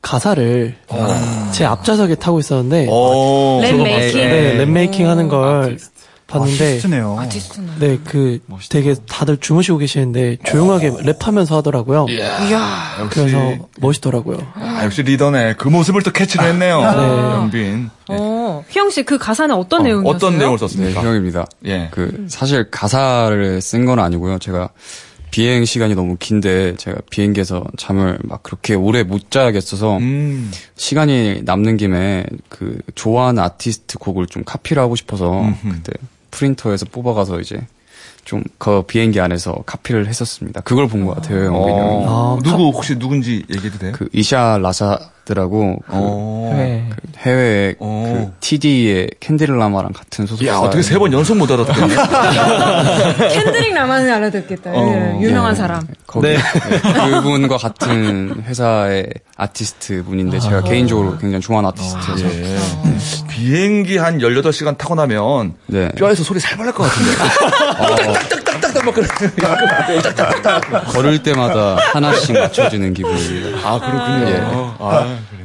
[0.01, 0.75] 가사를
[1.53, 3.59] 제 앞좌석에 타고 있었는데 오.
[3.61, 4.19] 랩 저거 making?
[4.19, 4.29] 봤어요.
[4.29, 5.77] 네, 랩 making 하는 걸
[6.39, 7.17] 봤는데 아티스트네요.
[7.19, 7.69] 아티스트는.
[7.79, 12.07] 네, 그 되게 다들 주무시고 계시는데 조용하게 랩하면서 하더라고요.
[12.09, 12.97] 이야.
[13.01, 13.19] 역시.
[13.19, 14.37] 그래서 멋있더라고요.
[14.55, 15.55] 아, 역시 리더네.
[15.57, 16.81] 그 모습을 또 캐치를 했네요.
[16.81, 17.89] 영빈.
[18.09, 20.15] 어, 휘영 씨 그 가사는 어떤 내용이었어요?
[20.15, 21.03] 어떤 내용을 네, 썼습니까?
[21.03, 21.45] 휘영입니다.
[21.65, 21.89] 예.
[21.91, 24.39] 그 사실 가사를 쓴 건 아니고요.
[24.39, 24.69] 제가
[25.31, 30.51] 비행 시간이 너무 긴데 제가 비행기에서 잠을 막 그렇게 오래 못 자겠어서 음.
[30.75, 35.69] 시간이 남는 김에 그 좋아하는 아티스트 곡을 좀 카피를 하고 싶어서 음흠.
[35.69, 35.91] 그때
[36.33, 37.61] 프린터에서 뽑아가서 이제
[38.25, 40.61] 좀 그 비행기 안에서 카피를 했었습니다.
[40.61, 42.05] 그걸 본 것 같아요, 영빈이 형이.
[42.07, 43.91] 어, 누구 혹시 누군지 얘기해도 돼요?
[43.93, 46.51] 그 Isaiah Rashad라고 그 어.
[46.55, 46.89] 네.
[46.89, 48.03] 그 해외 어.
[48.27, 50.51] 그 TDE의 켄드릭 라마랑 같은 소속사.
[50.51, 51.95] 야, 어떻게 세 번 연속 못 알아듣겠네.
[53.33, 54.75] 켄드릭 라만을 알아듣겠다.
[54.75, 55.81] 예, 유명한 사람.
[56.05, 56.37] 거기 네,
[57.09, 59.07] 그분과 같은 회사의
[59.37, 62.57] 아티스트 분인데 제가 개인적으로 굉장히 좋아하는 아티스트여서 예.
[63.29, 65.89] 비행기 한 18시간 타고 나면 네.
[65.97, 67.11] 뼈에서 소리 살벌 날것 같은데.
[67.17, 69.07] 딱딱딱딱 딱 막 그래.
[70.93, 73.57] 걸을 때마다 하나씩 맞춰지는 기분입니다.
[73.67, 74.29] 아, 그렇군요.
[74.29, 74.41] 예.
[74.79, 75.43] 아, 그래요.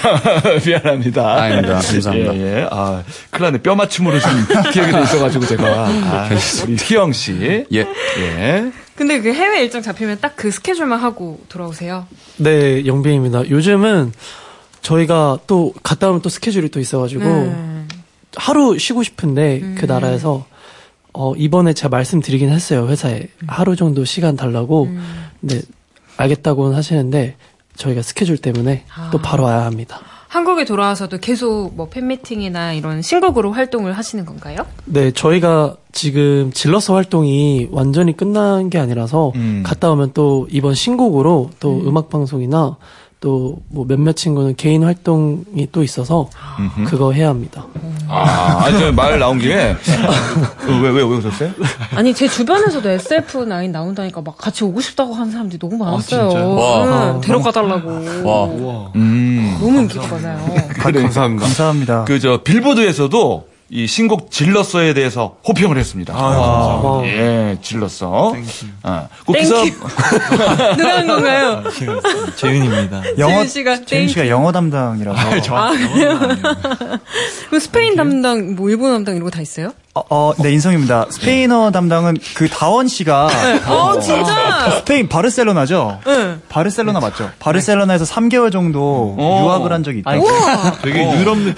[0.66, 1.34] 미안합니다.
[1.34, 1.74] 아닙니다.
[1.74, 2.34] 감사합니다.
[2.34, 2.68] 예, 예.
[2.70, 3.58] 아, 큰일 났네.
[3.62, 4.30] 뼈 맞춤으로 좀
[4.72, 5.64] 기억이 돼 있어가지고 제가.
[5.86, 6.28] 아,
[6.66, 7.66] 우리 희영 씨.
[7.72, 7.86] 예.
[8.18, 8.72] 예.
[8.96, 12.06] 근데 그 해외 일정 잡히면 딱 그 스케줄만 하고 돌아오세요.
[12.38, 13.50] 네, 영빈입니다.
[13.50, 14.12] 요즘은
[14.80, 17.88] 저희가 또 갔다 오면 또 스케줄이 또 있어가지고 음.
[18.36, 20.46] 하루 쉬고 싶은데 그 나라에서
[21.12, 24.88] 어, 이번에 제가 말씀드리긴 했어요 회사에 하루 정도 시간 달라고
[25.40, 25.60] 근데
[26.16, 27.36] 알겠다고는 하시는데
[27.76, 30.00] 저희가 스케줄 때문에 또 바로 와야 합니다.
[30.30, 34.64] 한국에 돌아와서도 계속 뭐 팬미팅이나 이런 신곡으로 활동을 하시는 건가요?
[34.84, 39.64] 네, 저희가 지금 질러서 활동이 완전히 끝난 게 아니라서 음.
[39.66, 41.96] 갔다 오면 또 이번 신곡으로 또 음.
[41.96, 42.76] 악 방송이나
[43.20, 46.84] 또 뭐 몇몇 친구는 개인 활동이 또 있어서 음흠.
[46.90, 47.66] 그거 해야 합니다.
[48.08, 49.76] 아, 아니, 저말 나온 김에.
[50.58, 51.50] 그 왜, 왜, 왜 웃었어요?
[51.94, 56.30] 아니 제 주변에서도 SF9 나온다니까 막 같이 오고 싶다고 하는 사람들이 너무 많았어요.
[56.30, 56.54] 진짜요?
[56.56, 56.84] 와.
[56.84, 57.20] 응, 아.
[57.20, 58.90] 데려가 달라고.
[58.96, 59.56] 음.
[59.60, 60.54] 너무 인기가 많아요.
[60.68, 61.02] 그래.
[61.02, 62.04] 감사합니다.
[62.04, 66.12] 그, 저, 빌보드에서도 이 신곡 질렀어에 대해서 호평을 했습니다.
[66.16, 68.34] 아, 예, 질렀어.
[68.82, 69.62] 아, 그 thank you.
[69.62, 69.76] 기사
[70.76, 71.62] 누가 한 건가요?
[72.34, 73.02] 재윤입니다.
[73.18, 75.56] 영어 씨가 재윤 씨가 영어 담당이라서.
[75.56, 76.18] 아, 그래요?
[77.50, 79.72] 그 스페인 담당, 뭐 일본 담당 이런 거 다 있어요?
[79.92, 81.06] 어, 어, 네, 인성입니다.
[81.10, 83.28] 스페인어 담당은 그 다원 씨가.
[83.66, 84.70] 어, 진짜?
[84.78, 85.98] 스페인 바르셀로나죠?
[86.06, 86.36] 네.
[86.48, 87.28] 바르셀로나 맞죠?
[87.40, 89.42] 바르셀로나에서 3개월 정도 어.
[89.44, 90.24] 유학을 한 적이 있다고.
[90.24, 90.72] 우와!
[90.82, 91.54] 되게 유럽 느낌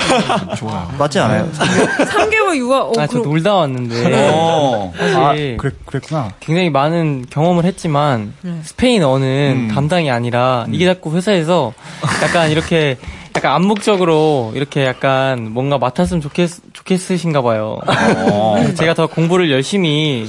[0.57, 0.91] 좋아요.
[0.99, 1.47] 맞지 않아요?
[1.53, 4.31] 3개월 유학, 어, 아, 저 그럼- 놀다 왔는데.
[4.35, 4.93] 어.
[4.97, 6.31] 사실 아, 그랬, 그랬구나.
[6.41, 8.61] 굉장히 많은 경험을 했지만 네.
[8.63, 9.75] 스페인어는 음.
[9.75, 11.75] 담당이 아니라 이게 자꾸 회사에서
[12.23, 12.97] 약간 이렇게
[13.37, 17.79] 약간 암묵적으로 이렇게 약간 뭔가 맡았으면 좋겠 좋겠으신가 봐요.
[17.87, 18.57] 어.
[18.77, 20.29] 제가 더 공부를 열심히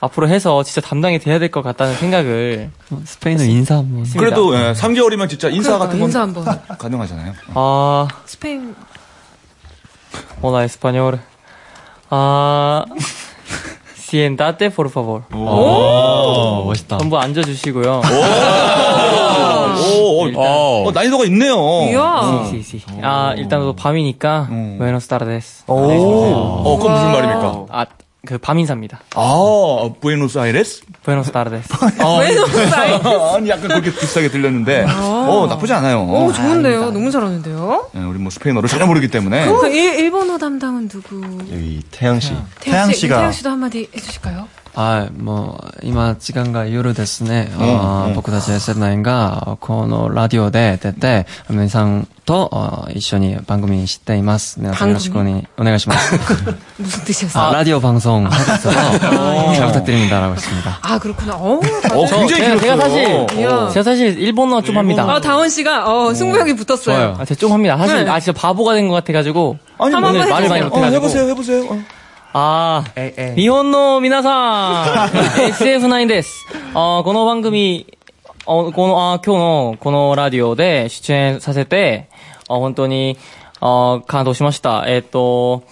[0.00, 2.70] 앞으로 해서 진짜 담당이 돼야 될 것 같다는 생각을
[3.04, 4.04] 스페인어 인사 한번.
[4.16, 6.44] 그래도 예, 3개월이면 진짜 인사 그러니까 같은 건 인사 한번.
[6.78, 7.32] 가능하잖아요.
[7.54, 8.74] 아 스페인,
[10.42, 11.18] hola español
[12.10, 12.84] 아
[13.96, 16.98] siéntate por favor 오, 멋있다.
[16.98, 18.02] 전부 앉아 주시고요.
[20.34, 21.56] 오, 오, 어, 난이도가 있네요.
[21.90, 22.46] 이야.
[22.50, 22.84] 시, 시, 시.
[23.02, 24.76] 아 일단 또 밤이니까 음.
[24.78, 25.64] buenos tardes.
[25.66, 27.66] 오, 어, 그건 무슨 말입니까?
[27.70, 27.86] 아,
[28.26, 29.00] 그 밤인사입니다.
[29.16, 30.82] 아, 부에노스 아이레스?
[31.04, 31.68] buenos tardes.
[32.00, 33.06] 아, 부에노스 아이레스.
[33.34, 36.04] 아니, 약간 그렇게 비슷하게 들렸는데, 어, 나쁘지 않아요.
[36.04, 36.90] 오, 좋은데요?
[36.90, 37.90] 너무 잘하는데요?
[37.96, 39.46] 예, 우리 뭐 스페인어를 전혀 모르기 때문에.
[39.46, 41.20] 그 일, 일본어 담당은 누구?
[41.52, 42.32] 여기 태양 씨.
[42.60, 44.48] 태양 씨, 씨가- 태양 씨도 한마디 해주실까요?
[44.75, 47.49] はい、もう、今、時間が夜ですね。
[47.59, 54.59] うんあーうん僕たち SF9 が、このラジオで出て、皆さんとあー一緒に番組しています。
[54.61, 56.15] 皆さんよろしくお,、ね、お願いします。
[56.77, 57.43] 무슨 뜻이었어요?
[57.43, 58.71] 아, 라디오 방송 하고 있어서
[59.55, 60.77] 잘 부탁드립니다라고 했습니다.
[60.81, 61.35] 아, 그렇구나.
[61.35, 61.59] 어,
[61.93, 63.39] 어, 저, 굉장히 제가, 제가 사실 길었어요.
[63.41, 63.69] 이야.
[63.71, 65.03] 제가 사실 일본어 좀 합니다.
[65.11, 66.95] 아, 다원 씨가, 어, 승부욕이 붙었어요.
[66.95, 67.17] 좋아요.
[67.19, 67.75] 아, 제가 좀 합니다.
[67.77, 68.09] 사실 네.
[68.11, 70.65] 아 진짜 바보가 된 것 같아가지고 아니, 한번 오늘 말을 많이 해주세요.
[70.65, 71.79] 어, 못해가지고 해보세요, 해보세요.
[72.36, 73.00] ああ、
[73.36, 75.08] 日本の皆さん、
[75.54, 76.44] SF9 です。
[76.74, 77.86] あこの番組、
[78.40, 82.08] あこのあ今日のこのラジオで出演させて、
[82.48, 83.18] あ本当に
[83.60, 84.84] あ感動しました。
[84.88, 85.62] えっ、ー、と、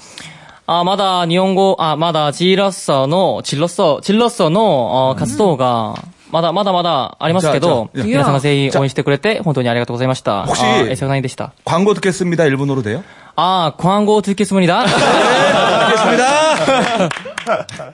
[0.69, 5.97] あまだ日本語、あまだチーラッサの、チロッソ、チロッソのあ活動が、
[6.31, 10.47] まだまだまだありますけど、皆さんが全員応援してくれて、本当にありがとうございました。
[10.47, 11.55] もし、SF9 でした。
[11.65, 12.47] 광고듣겠습니 다。
[12.47, 13.03] 일본어로돼
[13.37, 14.85] 아, 광고 듣겠습니다.
[15.89, 17.09] 듣겠습니다.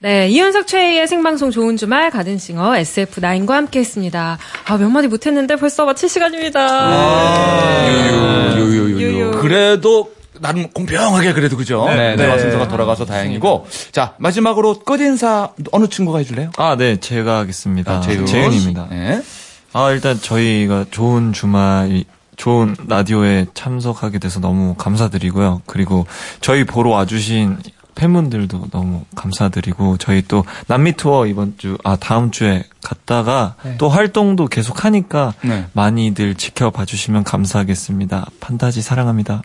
[0.00, 4.38] 네, 이현석 최희의 생방송 좋은 주말 가든싱어 SF9과 함께 했습니다.
[4.66, 6.58] 아, 몇 마디 못했는데 벌써 마칠 시간입니다.
[8.56, 9.38] 유유.
[9.40, 11.84] 그래도 나름 공평하게 그래도 그죠?
[11.88, 12.38] 네, 네, 네.
[12.38, 13.66] 순서가 돌아가서 다행이고.
[13.90, 16.50] 자, 마지막으로 끝인사 어느 친구가 해줄래요?
[16.56, 17.92] 아, 네, 제가 하겠습니다.
[17.96, 18.24] 아, 재윤.
[18.24, 18.86] 재윤입니다.
[18.90, 19.20] 네.
[19.72, 22.04] 아, 일단 저희가 좋은 주말,
[22.38, 25.60] 좋은 라디오에 참석하게 돼서 너무 감사드리고요.
[25.66, 26.06] 그리고
[26.40, 27.58] 저희 보러 와주신
[27.94, 34.46] 팬분들도 너무 감사드리고, 저희 또 남미 투어 이번 주, 아, 다음 주에 갔다가 또 활동도
[34.46, 35.66] 계속 하니까 네.
[35.72, 38.26] 많이들 지켜봐 주시면 감사하겠습니다.
[38.38, 39.42] 판타지 사랑합니다.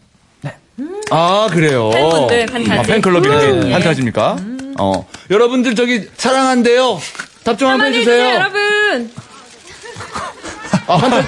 [1.10, 1.90] 아, 그래요.
[1.90, 2.80] 팬분들 판타지.
[2.80, 3.72] 아, 팬클럽이 음.
[3.72, 4.38] 판타지입니까?
[4.80, 5.08] 어.
[5.32, 7.00] 여러분들 저기 사랑한대요.
[7.44, 7.88] 답 좀 한번.
[7.88, 9.12] 해주세요, 여러분.
[10.88, 11.24] 아, 판타...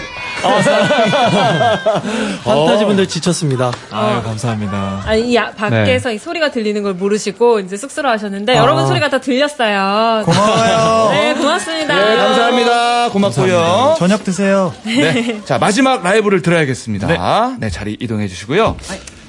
[2.43, 3.72] 판타지 분들 지쳤습니다.
[3.91, 5.04] 아유, 감사합니다.
[5.06, 9.20] 아니, 이 아- 밖에서 이 소리가 들리는 걸 모르시고 이제 쑥스러워 하셨는데 여러분 소리가 다
[9.20, 10.24] 들렸어요.
[10.26, 11.10] 고마워요.
[11.14, 11.96] 네, 고맙습니다.
[11.96, 13.10] 네, 감사합니다.
[13.10, 13.96] 고맙고요.
[13.98, 14.74] 저녁 드세요.
[14.84, 15.41] 네.
[15.46, 17.56] 자, 마지막 라이브를 들어야겠습니다.
[17.60, 18.76] 네, 자리 이동해 주시고요.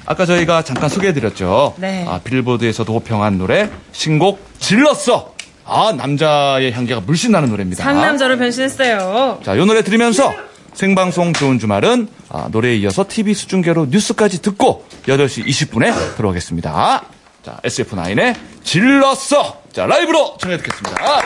[0.05, 1.73] 아까 저희가 잠깐 소개해드렸죠.
[1.77, 2.05] 네.
[2.07, 5.33] 아, 빌보드에서도 호평한 노래, 신곡, 질렀어!
[5.65, 7.83] 아, 남자의 향기가 물씬 나는 노래입니다.
[7.83, 9.39] 상남자로 변신했어요.
[9.43, 10.33] 자, 이 노래 들으면서
[10.77, 17.03] 생방송 좋은 주말은 아, 노래에 이어서 TV 수중계로 뉴스까지 듣고 8시 20분에 들어오겠습니다.
[17.41, 19.63] 자, SF9의 질렀어!
[19.71, 20.95] 자, 라이브로 청해 듣겠습니다.
[20.95, 21.21] 자,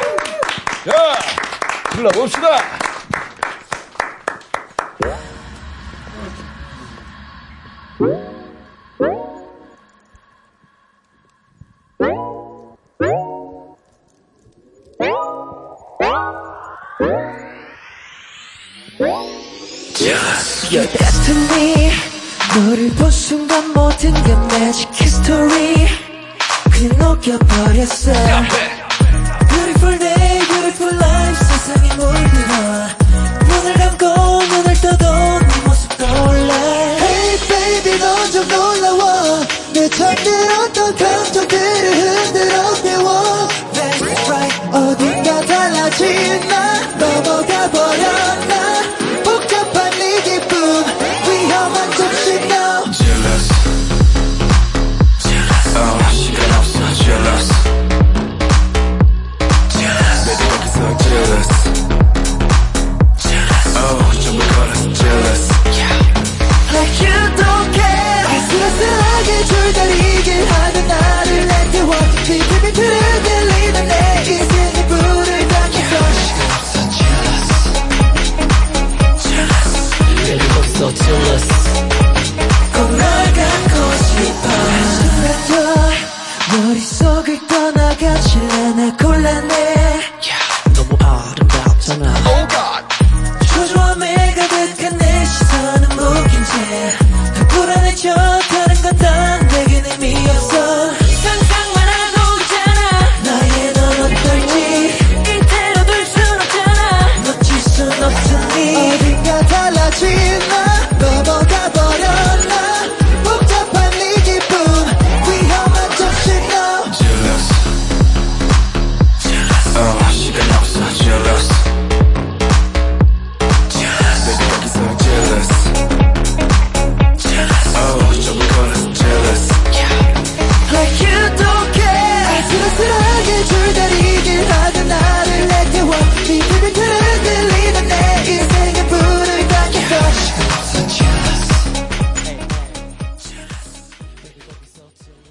[1.94, 2.62] 질러봅시다!
[20.04, 21.92] Your destiny
[22.56, 25.88] 너를 본 순간 모든 게 magic history
[26.72, 28.12] 그냥 녹여버렸어
[29.48, 32.88] Beautiful day, beautiful life 세상에 물들어
[33.48, 35.31] 눈을 감고 눈을 떠도